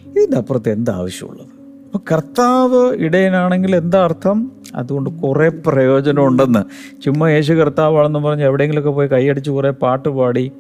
ഇതിന്റെ 0.08 0.38
അപ്പുറത്ത് 0.38 0.70
എന്താ 0.70 0.94
ആവശ്യമുള്ളത്? 0.94 1.48
അപ്പോൾ 1.86 2.02
കർത്താവ് 2.12 2.96
ഇടയനാണെങ്കിൽ 2.96 3.76
എന്താ 3.76 4.04
അർത്ഥം? 4.04 4.52
അതുകൊണ്ട് 4.76 5.10
കുറേ 5.10 5.48
പ്രയോജനമുണ്ടെന്ന്. 5.50 6.64
ചുമ്മാ 7.02 7.30
യേശു 7.30 7.54
കർത്താവാണെന്ന് 7.54 8.20
പറഞ്ഞ് 8.20 8.44
എവിടെയെങ്കിലുമൊക്കെ 8.44 8.92
പോയി 8.92 9.08
കൈയടിച്ച് 9.08 9.52
കുറേ 9.52 9.70
പാട്ട് 9.70 10.10
പാടി 10.10 10.52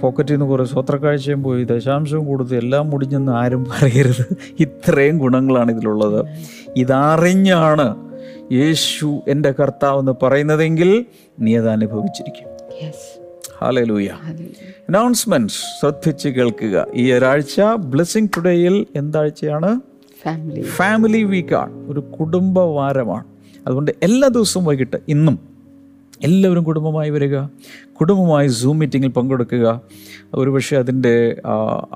പോക്കറ്റിൽ 0.00 0.32
നിന്ന് 0.32 0.46
കുറേ 0.46 0.64
സ്വത്രക്കാഴ്ചയും 0.64 1.42
പോയി 1.42 1.64
ദശാംശവും 1.64 2.26
കൊടുത്ത് 2.26 2.56
എല്ലാം 2.56 2.90
മുടിഞ്ഞെന്ന് 2.90 3.32
ആരും 3.32 3.64
പറയരുത്. 3.64 4.36
ഇത്രയും 4.60 5.18
ഗുണങ്ങളാണ് 5.18 5.72
ഇതിലുള്ളത്. 5.72 6.26
ഇതറിഞ്ഞാണ് 6.76 7.86
യേശു 8.52 9.20
എന്റെ 9.28 9.54
കർത്താവ് 9.60 9.98
എന്ന് 9.98 10.12
പറയുന്നതെങ്കിൽ 10.22 11.04
നീ 11.40 11.56
അത് 11.56 11.68
അനുഭവിച്ചിരിക്കും. 11.68 12.48
യെസ് 12.82 13.11
ഹാലലൂയ 13.60 14.08
അനൗൺസ്മെന്റ് 14.88 15.52
ശ്രദ്ധിച്ച് 15.52 16.28
കേൾക്കുക. 16.28 16.86
ഈ 16.94 17.12
ഒരാഴ്ച 17.12 17.60
ബ്ലെസ്സിങ് 17.60 18.28
ടുഡേയിൽ 18.36 18.86
എന്താഴ്ചയാണ്? 18.96 19.80
ഫാമിലി 20.62 21.22
വീക്കാണ് 21.22 21.90
ഒരു 21.90 22.00
കുടുംബ 22.00 22.58
വാരമാണ് 22.58 23.24
അതുകൊണ്ട് 23.66 23.90
എല്ലാ 24.02 24.28
ദിവസവും 24.28 24.64
വൈകിട്ട് 24.64 24.96
ഇന്നും 25.08 25.38
എല്ലാവരും 26.22 26.62
കുടുംബമായി 26.62 27.10
വരിക. 27.10 27.36
കുടുംബമായി 28.00 28.48
സൂം 28.48 28.78
മീറ്റിങ്ങിൽ 28.78 29.08
പങ്കെടുക്കുക. 29.08 29.80
ഒരുപക്ഷെ 30.34 30.76
അതിന്റെ 30.76 31.40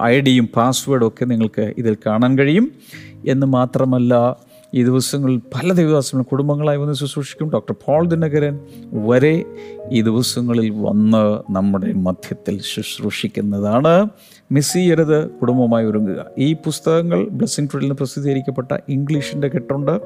ഐ 0.03 0.21
ഡിയും 0.21 0.49
പാസ്വേഡും 0.57 1.09
ഒക്കെ 1.09 1.25
നിങ്ങൾക്ക് 1.25 1.75
ഇതിൽ 1.79 1.97
കാണാൻ 2.07 2.39
കഴിയും. 2.39 2.73
എന്ന് 3.27 3.47
മാത്രമല്ല 3.47 4.37
ഈ 4.77 4.83
ദിവസങ്ങളിൽ 4.85 5.37
പല 5.37 5.73
ദൈവദാസങ്ങളും 5.73 6.27
കുടുംബങ്ങളായി 6.31 6.79
വന്ന് 6.79 6.95
ശുശ്രൂഷിക്കും. 6.95 7.51
ഡോക്ടർ 7.51 7.75
പോൾ 7.87 8.07
ദിനകരൻ 8.09 8.55
വരെ 8.93 9.45
ഈ 9.93 10.01
ദിവസങ്ങളിൽ 10.01 10.71
വന്ന് 10.71 11.53
നമ്മുടെ 11.53 11.93
മധ്യത്തിൽ 11.93 12.61
ശുശ്രൂഷിക്കുന്നതാണ്. 12.75 13.95
മിസ് 14.53 14.73
ചെയ്യരുത് 14.73 15.31
കുടുംബമായി 15.31 15.87
ഒരുങ്ങുക. 15.87 16.25
ഈ 16.39 16.53
പുസ്തകങ്ങൾ 16.53 17.29
ബ്ലെസ്സിങ് 17.29 17.69
ട്രിഡിൽ 17.69 17.85
നിന്ന് 17.85 17.95
പ്രസിദ്ധീകരിക്കപ്പെട്ട 17.95 18.77
ഇംഗ്ലീഷിന്റെ 18.89 19.49
കെട്ടുണ്ട്. 19.49 20.01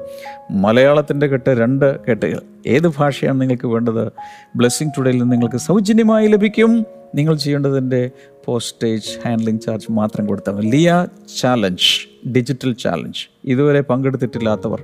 മലയാളത്തിന്റെ 0.51 1.27
കെട്ട് 1.27 1.49
രണ്ട് 1.49 2.05
കെട്ടുകൾ. 2.05 2.41
ഏത് 2.67 2.87
ഭാഷയാണ് 2.87 3.41
നിങ്ങൾക്ക് 3.41 3.67
വേണ്ടത്? 3.67 4.11
ബ്ലെസ്സിങ് 4.55 4.91
ടുഡേയിൽ 4.97 5.17
നിന്ന് 5.17 5.31
നിങ്ങൾക്ക് 5.31 5.57
സൗജന്യമായി 5.57 6.27
ലഭിക്കും. 6.27 6.85
നിങ്ങൾ 7.15 7.35
ചെയ്യേണ്ടതിന്റെ 7.35 8.11
പോസ്റ്റേജ് 8.45 9.27
ഹാൻഡ്ലിംഗ് 9.27 9.61
ചാർജ് 9.61 9.91
മാത്രം 9.91 10.25
കൊടുത്താൽ 10.25 10.53
മതി. 10.53 10.67
ലിയ 10.67 11.07
ചാലഞ്ച് 11.39 12.29
ഡിജിറ്റൽ 12.29 12.73
ചാലഞ്ച്. 12.73 13.29
ഇതുവരെ 13.43 13.81
പങ്കെടുത്തിട്ടില്ലാത്തവർ 13.81 14.83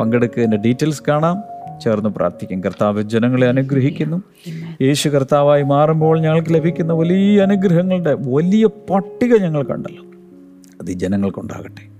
പങ്കെടുക്കുന്നതിന്റെ 0.00 0.56
ഡീറ്റെയിൽസ് 0.56 1.02
കാണാം. 1.08 1.57
ചേർന്ന് 1.82 2.08
പ്രാർത്ഥിക്കും. 2.08 2.60
കർത്താവ് 2.60 3.02
ജനങ്ങളെ 3.02 3.46
അനുഗ്രഹിക്കുന്നു. 3.46 4.22
യേശു 4.82 5.08
കർത്താവായി 5.08 5.62
മാറുമ്പോൾ 5.62 6.20
ഞങ്ങൾക്ക് 6.20 6.54
ലഭിക്കുന്ന 6.54 6.92
വലിയ 6.92 7.42
അനുഗ്രഹങ്ങളുടെ 7.42 8.14
വലിയ 8.14 8.66
പട്ടിക 8.66 9.36
ഞങ്ങൾ 9.36 9.62
കണ്ടല്ലോ. 9.62 10.04
അത് 10.80 10.86
ജനങ്ങൾക്കുണ്ടാകട്ടെ. 10.86 11.98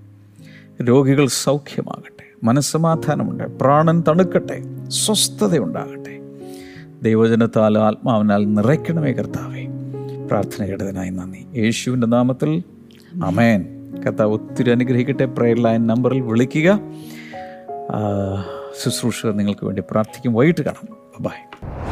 രോഗികൾ 0.82 1.26
സൗഖ്യമാകട്ടെ. 1.26 2.46
മനസ്സമാധാനമുണ്ട്. 2.46 3.44
പ്രാണൻ 3.44 4.04
തണുക്കട്ടെ. 4.08 4.62
സ്വസ്ഥതയുണ്ടാകട്ടെ. 4.88 6.18
ദൈവജനത്താൽ 7.02 7.78
ആത്മാവിനാൽ 7.78 8.54
നിറയ്ക്കണമേ 8.54 9.12
കർത്താവേ. 9.12 9.66
പ്രാർത്ഥന 10.26 10.64
കേട്ടതിനായി 10.64 11.10
നന്ദി. 11.10 11.46
യേശുവിന്റെ 11.56 12.06
നാമത്തിൽ 12.06 12.62
അമേൻ 13.24 13.66
കർത്താവ് 14.06 14.32
ഒത്തിരി 14.32 14.70
അനുഗ്രഹിക്കട്ടെ. 14.70 15.24
പ്രയർ 15.24 15.62
ലൈൻ 15.62 15.86
നമ്പറിൽ 15.86 16.20
വിളിക്കുക. 16.20 16.80
ശുശ്രൂഷകർ 18.82 19.36
നിങ്ങൾക്ക് 19.36 19.66
വേണ്ടി 19.66 19.82
പ്രാർത്ഥിക്കും. 19.90 20.34
വൈകിട്ട് 20.34 20.60
കാണാം. 20.60 20.96
ബൈ 21.20 21.88